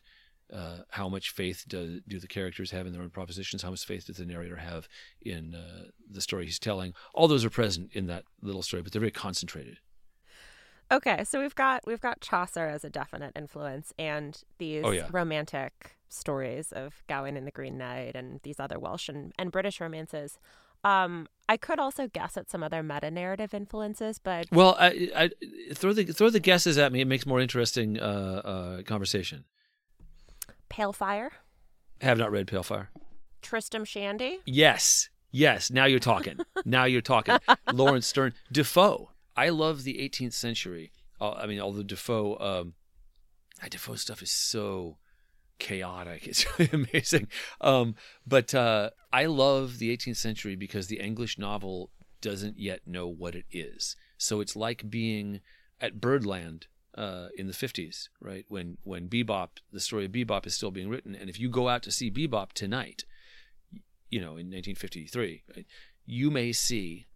uh, 0.53 0.79
how 0.91 1.09
much 1.09 1.31
faith 1.31 1.65
do, 1.67 2.01
do 2.07 2.19
the 2.19 2.27
characters 2.27 2.71
have 2.71 2.85
in 2.85 2.93
their 2.93 3.01
own 3.01 3.09
propositions? 3.09 3.63
How 3.63 3.71
much 3.71 3.85
faith 3.85 4.05
does 4.05 4.17
the 4.17 4.25
narrator 4.25 4.57
have 4.57 4.87
in 5.21 5.55
uh, 5.55 5.85
the 6.09 6.21
story 6.21 6.45
he's 6.45 6.59
telling? 6.59 6.93
All 7.13 7.27
those 7.27 7.43
are 7.43 7.49
present 7.49 7.89
in 7.93 8.07
that 8.07 8.23
little 8.41 8.61
story, 8.61 8.83
but 8.83 8.91
they're 8.91 8.99
very 8.99 9.11
concentrated. 9.11 9.79
Okay, 10.91 11.23
so 11.23 11.41
we've 11.41 11.55
got 11.55 11.81
we've 11.87 12.01
got 12.01 12.21
Chaucer 12.21 12.67
as 12.67 12.83
a 12.83 12.89
definite 12.89 13.31
influence, 13.35 13.93
and 13.97 14.41
these 14.59 14.83
oh, 14.85 14.91
yeah. 14.91 15.07
romantic 15.11 15.97
stories 16.09 16.71
of 16.71 17.03
Gawain 17.07 17.35
and 17.37 17.47
the 17.47 17.51
Green 17.51 17.77
Knight, 17.77 18.15
and 18.15 18.39
these 18.43 18.59
other 18.59 18.77
Welsh 18.77 19.09
and, 19.09 19.33
and 19.39 19.51
British 19.51 19.81
romances. 19.81 20.37
Um, 20.83 21.27
I 21.49 21.57
could 21.57 21.79
also 21.79 22.07
guess 22.07 22.37
at 22.37 22.51
some 22.51 22.61
other 22.61 22.83
meta 22.83 23.09
narrative 23.09 23.55
influences, 23.55 24.19
but 24.19 24.45
well, 24.51 24.75
I, 24.79 25.09
I, 25.15 25.29
throw 25.73 25.93
the 25.93 26.05
throw 26.05 26.29
the 26.29 26.39
guesses 26.39 26.77
at 26.77 26.91
me. 26.91 27.01
It 27.01 27.07
makes 27.07 27.25
more 27.25 27.39
interesting 27.39 27.99
uh, 27.99 28.41
uh, 28.45 28.81
conversation. 28.83 29.45
Pale 30.69 30.93
Fire. 30.93 31.31
Have 32.01 32.19
not 32.19 32.31
read 32.31 32.45
Pale 32.45 32.63
Fire. 32.63 32.91
Tristram 33.41 33.85
Shandy. 33.85 34.39
Yes, 34.45 35.09
yes. 35.31 35.71
Now 35.71 35.85
you're 35.85 35.99
talking. 35.99 36.37
now 36.65 36.85
you're 36.85 37.01
talking. 37.01 37.37
Laurence 37.73 38.05
Sterne, 38.05 38.33
Defoe. 38.51 39.09
I 39.35 39.49
love 39.49 39.83
the 39.83 39.95
18th 39.95 40.33
century. 40.33 40.91
Uh, 41.19 41.33
I 41.33 41.45
mean, 41.45 41.59
although 41.59 41.83
Defoe, 41.83 42.37
um, 42.39 42.73
Defoe 43.69 43.95
stuff 43.95 44.21
is 44.21 44.31
so 44.31 44.97
chaotic. 45.59 46.27
It's 46.27 46.45
really 46.59 46.87
amazing. 46.93 47.27
Um, 47.61 47.95
but 48.25 48.53
uh, 48.53 48.91
I 49.11 49.25
love 49.25 49.79
the 49.79 49.95
18th 49.95 50.17
century 50.17 50.55
because 50.55 50.87
the 50.87 50.99
English 50.99 51.37
novel 51.37 51.91
doesn't 52.21 52.59
yet 52.59 52.81
know 52.85 53.07
what 53.07 53.35
it 53.35 53.45
is. 53.51 53.95
So 54.17 54.39
it's 54.39 54.55
like 54.55 54.89
being 54.89 55.41
at 55.79 55.99
Birdland 56.01 56.67
uh, 56.95 57.27
in 57.37 57.47
the 57.47 57.53
50s, 57.53 58.07
right? 58.21 58.45
When 58.47 58.77
when 58.83 59.09
Bebop, 59.09 59.49
the 59.71 59.79
story 59.79 60.05
of 60.05 60.11
Bebop 60.11 60.45
is 60.45 60.55
still 60.55 60.71
being 60.71 60.89
written, 60.89 61.13
and 61.13 61.29
if 61.29 61.39
you 61.39 61.49
go 61.49 61.67
out 61.67 61.83
to 61.83 61.91
see 61.91 62.09
Bebop 62.09 62.53
tonight, 62.53 63.03
you 64.09 64.19
know, 64.19 64.37
in 64.37 64.47
1953, 64.47 65.43
right, 65.55 65.65
you 66.05 66.31
may 66.31 66.53
see 66.53 67.07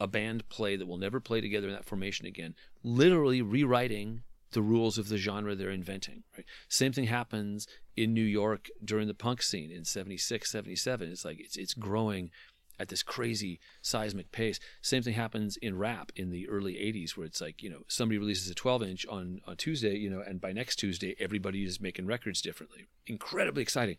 a 0.00 0.06
band 0.06 0.48
play 0.48 0.76
that 0.76 0.86
will 0.86 0.98
never 0.98 1.20
play 1.20 1.40
together 1.40 1.68
in 1.68 1.74
that 1.74 1.84
formation 1.84 2.26
again, 2.26 2.54
literally 2.82 3.42
rewriting 3.42 4.22
the 4.52 4.62
rules 4.62 4.98
of 4.98 5.08
the 5.08 5.18
genre 5.18 5.54
they're 5.54 5.70
inventing. 5.70 6.22
Right? 6.36 6.46
Same 6.68 6.92
thing 6.92 7.04
happens 7.04 7.66
in 7.96 8.14
New 8.14 8.24
York 8.24 8.68
during 8.84 9.08
the 9.08 9.14
punk 9.14 9.42
scene 9.42 9.70
in 9.70 9.84
76, 9.84 10.50
77. 10.50 11.10
It's 11.10 11.24
like 11.24 11.40
it's 11.40 11.56
it's 11.56 11.74
growing 11.74 12.30
at 12.78 12.88
this 12.88 13.02
crazy 13.02 13.60
seismic 13.82 14.32
pace. 14.32 14.58
Same 14.82 15.02
thing 15.02 15.14
happens 15.14 15.56
in 15.56 15.78
rap 15.78 16.10
in 16.16 16.30
the 16.30 16.48
early 16.48 16.74
80s 16.74 17.16
where 17.16 17.26
it's 17.26 17.40
like, 17.40 17.62
you 17.62 17.70
know, 17.70 17.82
somebody 17.88 18.18
releases 18.18 18.50
a 18.50 18.54
12 18.54 18.82
inch 18.82 19.06
on, 19.06 19.40
on 19.46 19.56
Tuesday, 19.56 19.96
you 19.96 20.10
know, 20.10 20.22
and 20.26 20.40
by 20.40 20.52
next 20.52 20.76
Tuesday, 20.76 21.14
everybody 21.20 21.64
is 21.64 21.80
making 21.80 22.06
records 22.06 22.42
differently. 22.42 22.86
Incredibly 23.06 23.62
exciting 23.62 23.96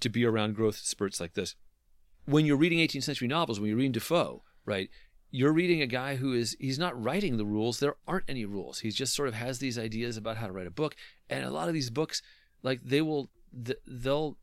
to 0.00 0.08
be 0.08 0.24
around 0.24 0.54
growth 0.56 0.76
spurts 0.76 1.20
like 1.20 1.34
this. 1.34 1.54
When 2.26 2.44
you're 2.44 2.56
reading 2.56 2.78
18th 2.80 3.04
century 3.04 3.28
novels, 3.28 3.58
when 3.58 3.68
you're 3.68 3.78
reading 3.78 3.92
Defoe, 3.92 4.42
right, 4.64 4.90
you're 5.34 5.52
reading 5.52 5.80
a 5.80 5.86
guy 5.86 6.16
who 6.16 6.34
is 6.34 6.54
he's 6.60 6.78
not 6.78 7.02
writing 7.02 7.38
the 7.38 7.44
rules. 7.44 7.80
There 7.80 7.96
aren't 8.06 8.28
any 8.28 8.44
rules. 8.44 8.80
He 8.80 8.90
just 8.90 9.14
sort 9.14 9.28
of 9.28 9.34
has 9.34 9.58
these 9.58 9.78
ideas 9.78 10.18
about 10.18 10.36
how 10.36 10.46
to 10.46 10.52
write 10.52 10.66
a 10.66 10.70
book. 10.70 10.94
And 11.28 11.42
a 11.42 11.50
lot 11.50 11.68
of 11.68 11.74
these 11.74 11.88
books 11.88 12.22
like 12.62 12.82
they 12.84 13.00
will 13.00 13.30
they'll 13.86 14.36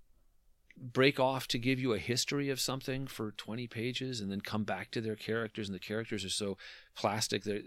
break 0.76 1.20
off 1.20 1.48
to 1.50 1.60
give 1.60 1.80
you 1.80 1.94
a 1.94 2.00
history 2.00 2.50
of 2.50 2.60
something 2.60 3.06
for 3.06 3.32
20 3.32 3.68
pages 3.68 4.20
and 4.20 4.32
then 4.32 4.42
come 4.42 4.64
back 4.64 4.90
to 4.92 5.02
their 5.02 5.16
characters. 5.16 5.70
And 5.70 5.76
the 5.76 5.80
characters 5.80 6.26
are 6.26 6.30
so 6.30 6.58
plastic 6.96 7.44
that 7.44 7.66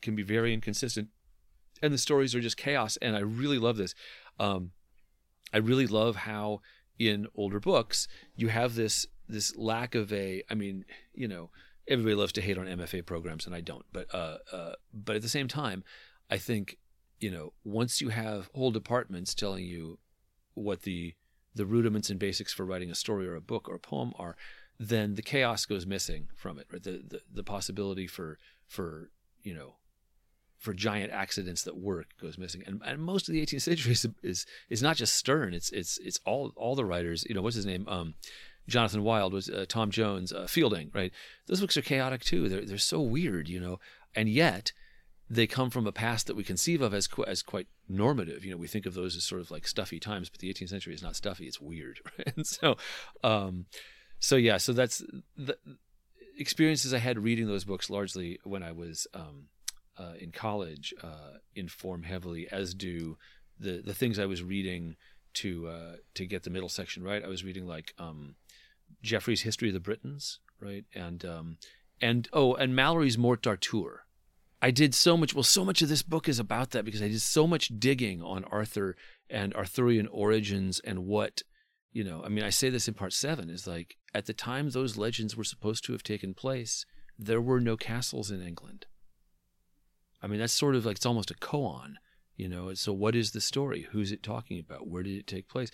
can 0.00 0.16
be 0.16 0.22
very 0.22 0.54
inconsistent. 0.54 1.08
And 1.82 1.92
the 1.92 1.98
stories 1.98 2.34
are 2.34 2.40
just 2.40 2.56
chaos. 2.56 2.96
And 3.02 3.14
i 3.14 3.20
really 3.20 3.58
love 3.58 3.76
this. 3.76 3.94
Um, 4.40 4.70
i 5.52 5.58
really 5.58 5.86
love 5.86 6.16
how 6.16 6.62
in 6.98 7.26
older 7.34 7.60
books 7.60 8.08
you 8.36 8.48
have 8.48 8.74
this 8.74 9.06
this 9.28 9.54
lack 9.56 9.94
of 9.94 10.12
a 10.12 10.42
i 10.50 10.54
mean 10.54 10.84
you 11.14 11.26
know 11.26 11.50
everybody 11.88 12.14
loves 12.14 12.32
to 12.32 12.40
hate 12.40 12.58
on 12.58 12.66
mfa 12.66 13.04
programs 13.04 13.46
and 13.46 13.54
i 13.54 13.60
don't 13.60 13.84
but 13.92 14.12
uh, 14.14 14.38
uh, 14.52 14.72
but 14.92 15.16
at 15.16 15.22
the 15.22 15.28
same 15.28 15.48
time 15.48 15.82
i 16.30 16.38
think 16.38 16.78
you 17.20 17.30
know 17.30 17.52
once 17.64 18.00
you 18.00 18.08
have 18.10 18.50
whole 18.54 18.70
departments 18.70 19.34
telling 19.34 19.64
you 19.64 19.98
what 20.54 20.82
the 20.82 21.14
the 21.54 21.66
rudiments 21.66 22.10
and 22.10 22.18
basics 22.18 22.52
for 22.52 22.64
writing 22.64 22.90
a 22.90 22.94
story 22.94 23.26
or 23.26 23.34
a 23.34 23.40
book 23.40 23.68
or 23.68 23.74
a 23.74 23.80
poem 23.80 24.12
are, 24.18 24.36
then 24.78 25.14
the 25.14 25.22
chaos 25.22 25.66
goes 25.66 25.86
missing 25.86 26.28
from 26.34 26.58
it. 26.58 26.66
Right? 26.72 26.82
The, 26.82 27.02
the 27.06 27.20
the 27.32 27.44
possibility 27.44 28.06
for 28.06 28.38
for 28.66 29.10
you 29.42 29.54
know 29.54 29.76
for 30.58 30.72
giant 30.72 31.12
accidents 31.12 31.64
that 31.64 31.76
work 31.76 32.06
goes 32.20 32.38
missing. 32.38 32.62
And, 32.64 32.80
and 32.84 33.02
most 33.02 33.28
of 33.28 33.32
the 33.32 33.44
18th 33.44 33.62
century 33.62 33.92
is, 33.92 34.06
is 34.22 34.46
is 34.70 34.82
not 34.82 34.96
just 34.96 35.14
Sterne. 35.14 35.54
It's 35.54 35.70
it's 35.70 35.98
it's 35.98 36.20
all 36.24 36.52
all 36.56 36.74
the 36.74 36.84
writers. 36.84 37.24
You 37.28 37.34
know 37.34 37.42
what's 37.42 37.56
his 37.56 37.66
name? 37.66 37.86
Um, 37.88 38.14
Jonathan 38.68 39.02
Wild 39.02 39.32
was 39.32 39.48
uh, 39.48 39.64
Tom 39.68 39.90
Jones, 39.90 40.32
uh, 40.32 40.46
Fielding. 40.46 40.90
Right? 40.94 41.12
Those 41.46 41.60
books 41.60 41.76
are 41.76 41.82
chaotic 41.82 42.22
too. 42.22 42.48
They're 42.48 42.64
they're 42.64 42.78
so 42.78 43.00
weird. 43.00 43.48
You 43.48 43.60
know, 43.60 43.80
and 44.14 44.28
yet 44.28 44.72
they 45.28 45.46
come 45.46 45.70
from 45.70 45.86
a 45.86 45.92
past 45.92 46.26
that 46.26 46.36
we 46.36 46.44
conceive 46.44 46.82
of 46.82 46.92
as 46.92 47.08
as 47.26 47.42
quite 47.42 47.66
normative. 47.88 48.44
You 48.44 48.52
know, 48.52 48.56
we 48.58 48.68
think 48.68 48.86
of 48.86 48.94
those 48.94 49.16
as 49.16 49.24
sort 49.24 49.40
of 49.40 49.50
like 49.50 49.66
stuffy 49.66 49.98
times, 49.98 50.28
but 50.28 50.40
the 50.40 50.52
18th 50.52 50.68
century 50.68 50.94
is 50.94 51.02
not 51.02 51.16
stuffy; 51.16 51.46
it's 51.46 51.60
weird. 51.60 52.00
Right? 52.18 52.36
And 52.36 52.46
so, 52.46 52.76
um, 53.24 53.66
so 54.18 54.36
yeah, 54.36 54.58
so 54.58 54.72
that's 54.72 55.02
the 55.36 55.56
experiences 56.38 56.92
I 56.92 56.98
had 56.98 57.18
reading 57.18 57.46
those 57.46 57.64
books 57.64 57.90
largely 57.90 58.38
when 58.44 58.62
I 58.62 58.72
was 58.72 59.06
um, 59.14 59.48
uh, 59.98 60.14
in 60.18 60.32
college 60.32 60.92
uh, 61.02 61.38
inform 61.54 62.02
heavily, 62.02 62.48
as 62.50 62.74
do 62.74 63.16
the 63.58 63.82
the 63.84 63.94
things 63.94 64.18
I 64.18 64.26
was 64.26 64.42
reading 64.42 64.96
to 65.34 65.68
uh, 65.68 65.96
to 66.14 66.26
get 66.26 66.42
the 66.42 66.50
middle 66.50 66.68
section 66.68 67.02
right. 67.02 67.24
I 67.24 67.28
was 67.28 67.44
reading 67.44 67.66
like 67.66 67.94
um, 67.98 68.34
Geoffrey's 69.02 69.42
History 69.42 69.68
of 69.68 69.74
the 69.74 69.80
Britons, 69.80 70.40
right, 70.60 70.84
and 70.94 71.24
um, 71.24 71.56
and 72.00 72.28
oh, 72.32 72.54
and 72.54 72.74
Malory's 72.74 73.18
Morte 73.18 73.42
d'Arthur 73.42 74.02
I 74.62 74.70
did 74.70 74.94
so 74.94 75.16
much. 75.16 75.34
Well, 75.34 75.42
so 75.42 75.64
much 75.64 75.82
of 75.82 75.88
this 75.88 76.02
book 76.02 76.28
is 76.28 76.38
about 76.38 76.70
that 76.70 76.84
because 76.84 77.02
I 77.02 77.08
did 77.08 77.20
so 77.20 77.48
much 77.48 77.80
digging 77.80 78.22
on 78.22 78.44
Arthur 78.44 78.96
and 79.28 79.52
Arthurian 79.54 80.06
origins 80.06 80.78
and 80.80 81.00
what, 81.00 81.42
you 81.92 82.04
know, 82.04 82.22
I 82.24 82.28
mean, 82.28 82.44
I 82.44 82.50
say 82.50 82.70
this 82.70 82.86
in 82.86 82.94
part 82.94 83.12
seven 83.12 83.50
is 83.50 83.66
like 83.66 83.96
at 84.14 84.26
the 84.26 84.32
time 84.32 84.70
those 84.70 84.96
legends 84.96 85.36
were 85.36 85.42
supposed 85.42 85.84
to 85.86 85.92
have 85.92 86.04
taken 86.04 86.32
place, 86.32 86.86
there 87.18 87.40
were 87.40 87.60
no 87.60 87.76
castles 87.76 88.30
in 88.30 88.40
England. 88.40 88.86
I 90.22 90.28
mean, 90.28 90.38
that's 90.38 90.52
sort 90.52 90.76
of 90.76 90.86
like 90.86 90.96
it's 90.96 91.06
almost 91.06 91.32
a 91.32 91.34
koan, 91.34 91.94
you 92.36 92.48
know. 92.48 92.72
So, 92.74 92.92
what 92.92 93.16
is 93.16 93.32
the 93.32 93.40
story? 93.40 93.88
Who's 93.90 94.12
it 94.12 94.22
talking 94.22 94.60
about? 94.60 94.86
Where 94.86 95.02
did 95.02 95.18
it 95.18 95.26
take 95.26 95.48
place? 95.48 95.72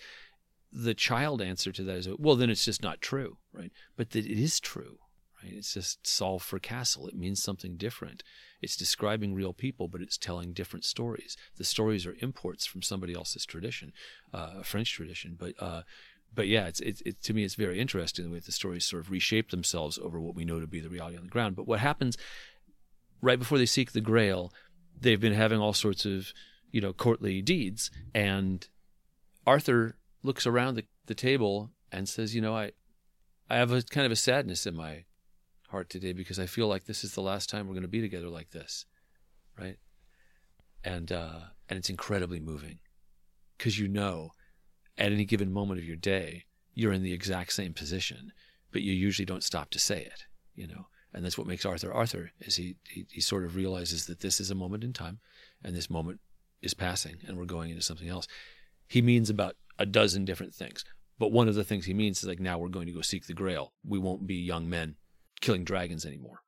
The 0.71 0.93
child 0.93 1.41
answer 1.41 1.71
to 1.71 1.83
that 1.83 1.97
is, 1.97 2.09
well, 2.17 2.35
then 2.35 2.49
it's 2.49 2.65
just 2.65 2.83
not 2.83 3.01
true, 3.01 3.37
right? 3.51 3.71
But 3.95 4.11
that 4.11 4.25
it 4.25 4.39
is 4.39 4.59
true, 4.59 4.99
right? 5.43 5.53
It's 5.53 5.73
just 5.73 6.05
solve 6.05 6.43
for 6.43 6.59
castle. 6.59 7.07
It 7.07 7.15
means 7.15 7.41
something 7.41 7.75
different. 7.75 8.23
It's 8.61 8.75
describing 8.75 9.33
real 9.33 9.53
people, 9.53 9.87
but 9.87 10.01
it's 10.01 10.17
telling 10.17 10.53
different 10.53 10.85
stories. 10.85 11.37
The 11.57 11.63
stories 11.63 12.05
are 12.05 12.15
imports 12.21 12.65
from 12.65 12.81
somebody 12.81 13.13
else's 13.13 13.45
tradition, 13.45 13.93
uh, 14.33 14.55
a 14.59 14.63
French 14.63 14.93
tradition. 14.93 15.35
But 15.39 15.53
uh, 15.59 15.83
but 16.33 16.47
yeah, 16.47 16.67
it's, 16.67 16.79
it's 16.81 17.01
it, 17.05 17.21
to 17.23 17.33
me 17.33 17.43
it's 17.43 17.55
very 17.55 17.79
interesting 17.79 18.25
the 18.25 18.31
way 18.31 18.39
the 18.39 18.51
stories 18.51 18.85
sort 18.85 19.01
of 19.01 19.11
reshape 19.11 19.51
themselves 19.51 19.97
over 19.97 20.19
what 20.19 20.35
we 20.35 20.45
know 20.45 20.59
to 20.59 20.67
be 20.67 20.79
the 20.79 20.89
reality 20.89 21.17
on 21.17 21.23
the 21.23 21.29
ground. 21.29 21.55
But 21.55 21.67
what 21.67 21.79
happens 21.79 22.17
right 23.21 23.39
before 23.39 23.57
they 23.57 23.65
seek 23.65 23.91
the 23.91 24.01
Grail, 24.01 24.53
they've 24.99 25.19
been 25.19 25.33
having 25.33 25.59
all 25.59 25.73
sorts 25.73 26.05
of 26.05 26.33
you 26.71 26.81
know 26.81 26.93
courtly 26.93 27.41
deeds, 27.41 27.89
and 28.13 28.67
Arthur 29.45 29.95
looks 30.23 30.45
around 30.45 30.75
the, 30.75 30.85
the 31.05 31.15
table 31.15 31.71
and 31.91 32.07
says, 32.07 32.35
you 32.35 32.41
know, 32.41 32.55
I 32.55 32.71
I 33.49 33.57
have 33.57 33.71
a 33.71 33.81
kind 33.81 34.05
of 34.05 34.11
a 34.11 34.15
sadness 34.15 34.67
in 34.67 34.75
my 34.75 35.05
heart 35.69 35.89
today 35.89 36.13
because 36.13 36.39
I 36.39 36.45
feel 36.45 36.67
like 36.67 36.85
this 36.85 37.03
is 37.03 37.13
the 37.13 37.21
last 37.21 37.49
time 37.49 37.67
we're 37.67 37.73
going 37.73 37.81
to 37.81 37.87
be 37.87 38.01
together 38.01 38.29
like 38.29 38.51
this, 38.51 38.85
right? 39.57 39.77
And 40.83 41.11
uh, 41.11 41.39
and 41.67 41.77
it's 41.77 41.89
incredibly 41.89 42.39
moving 42.39 42.79
because 43.57 43.79
you 43.79 43.87
know, 43.87 44.31
at 44.97 45.11
any 45.11 45.25
given 45.25 45.51
moment 45.51 45.79
of 45.79 45.85
your 45.85 45.95
day, 45.95 46.45
you're 46.73 46.93
in 46.93 47.03
the 47.03 47.13
exact 47.13 47.53
same 47.53 47.73
position, 47.73 48.31
but 48.71 48.81
you 48.81 48.93
usually 48.93 49.25
don't 49.25 49.43
stop 49.43 49.69
to 49.71 49.79
say 49.79 50.01
it, 50.01 50.25
you 50.55 50.67
know. 50.67 50.87
And 51.11 51.25
that's 51.25 51.39
what 51.39 51.47
makes 51.47 51.65
Arthur 51.65 51.91
Arthur 51.91 52.31
is 52.39 52.55
he, 52.55 52.75
he 52.87 53.05
he 53.09 53.21
sort 53.21 53.43
of 53.43 53.55
realizes 53.55 54.05
that 54.05 54.19
this 54.19 54.39
is 54.39 54.51
a 54.51 54.55
moment 54.55 54.83
in 54.83 54.93
time, 54.93 55.19
and 55.63 55.75
this 55.75 55.89
moment 55.89 56.19
is 56.61 56.73
passing, 56.73 57.17
and 57.27 57.37
we're 57.37 57.45
going 57.45 57.71
into 57.71 57.81
something 57.81 58.09
else. 58.09 58.27
He 58.89 59.03
means 59.03 59.29
about 59.29 59.55
a 59.77 59.85
dozen 59.85 60.25
different 60.25 60.53
things. 60.53 60.83
But 61.19 61.31
one 61.31 61.47
of 61.47 61.55
the 61.55 61.63
things 61.63 61.85
he 61.85 61.93
means 61.93 62.23
is 62.23 62.27
like 62.27 62.39
now 62.39 62.57
we're 62.57 62.69
going 62.69 62.87
to 62.87 62.91
go 62.91 63.01
seek 63.01 63.27
the 63.27 63.33
grail. 63.33 63.71
We 63.87 63.99
won't 63.99 64.25
be 64.25 64.35
young 64.35 64.67
men 64.69 64.95
killing 65.41 65.63
dragons 65.63 66.05
anymore. 66.05 66.41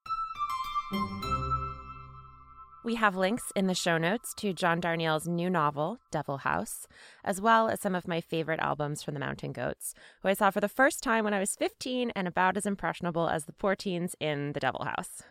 We 2.84 2.96
have 2.96 3.16
links 3.16 3.52
in 3.56 3.68
the 3.68 3.76
show 3.76 4.00
notes 4.00 4.34
to 4.38 4.54
John 4.54 4.82
Darnielle's 4.82 5.28
new 5.28 5.52
novel, 5.52 6.00
Devil 6.10 6.40
House, 6.40 6.88
as 7.24 7.40
well 7.40 7.70
as 7.70 7.80
some 7.80 7.94
of 7.94 8.08
my 8.08 8.20
favorite 8.22 8.60
albums 8.60 9.04
from 9.04 9.14
the 9.14 9.20
Mountain 9.20 9.52
Goats, 9.52 9.94
who 10.24 10.30
I 10.30 10.34
saw 10.34 10.50
for 10.50 10.62
the 10.62 10.68
first 10.68 11.04
time 11.04 11.24
when 11.24 11.34
I 11.36 11.40
was 11.40 11.56
15 11.56 12.12
and 12.16 12.28
about 12.28 12.58
as 12.58 12.66
impressionable 12.66 13.30
as 13.30 13.46
the 13.46 13.54
poor 13.54 13.76
teens 13.76 14.16
in 14.20 14.54
The 14.54 14.60
Devil 14.60 14.86
House. 14.86 15.22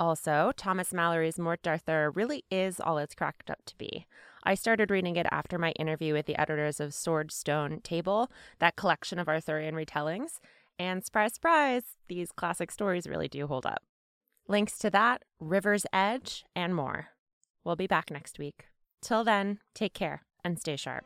Also, 0.00 0.50
Thomas 0.56 0.92
Malory's 0.92 1.38
Morte 1.38 1.62
d'Arthur 1.62 2.10
really 2.10 2.44
is 2.50 2.80
all 2.80 2.98
it's 2.98 3.14
cracked 3.14 3.48
up 3.48 3.64
to 3.66 3.76
be. 3.78 4.06
I 4.42 4.54
started 4.54 4.90
reading 4.90 5.16
it 5.16 5.26
after 5.30 5.58
my 5.58 5.72
interview 5.72 6.14
with 6.14 6.26
the 6.26 6.40
editors 6.40 6.80
of 6.80 6.94
Sword 6.94 7.30
Stone 7.30 7.80
Table, 7.82 8.30
that 8.58 8.76
collection 8.76 9.18
of 9.18 9.28
Arthurian 9.28 9.74
retellings, 9.74 10.40
and 10.78 11.04
surprise, 11.04 11.34
surprise, 11.34 11.82
these 12.08 12.32
classic 12.32 12.70
stories 12.70 13.06
really 13.06 13.28
do 13.28 13.46
hold 13.46 13.66
up. 13.66 13.82
Links 14.48 14.78
to 14.78 14.90
that, 14.90 15.22
River's 15.38 15.84
Edge, 15.92 16.44
and 16.56 16.74
more. 16.74 17.08
We'll 17.64 17.76
be 17.76 17.86
back 17.86 18.10
next 18.10 18.38
week. 18.38 18.64
Till 19.02 19.24
then, 19.24 19.58
take 19.74 19.92
care 19.92 20.22
and 20.42 20.58
stay 20.58 20.76
sharp. 20.76 21.04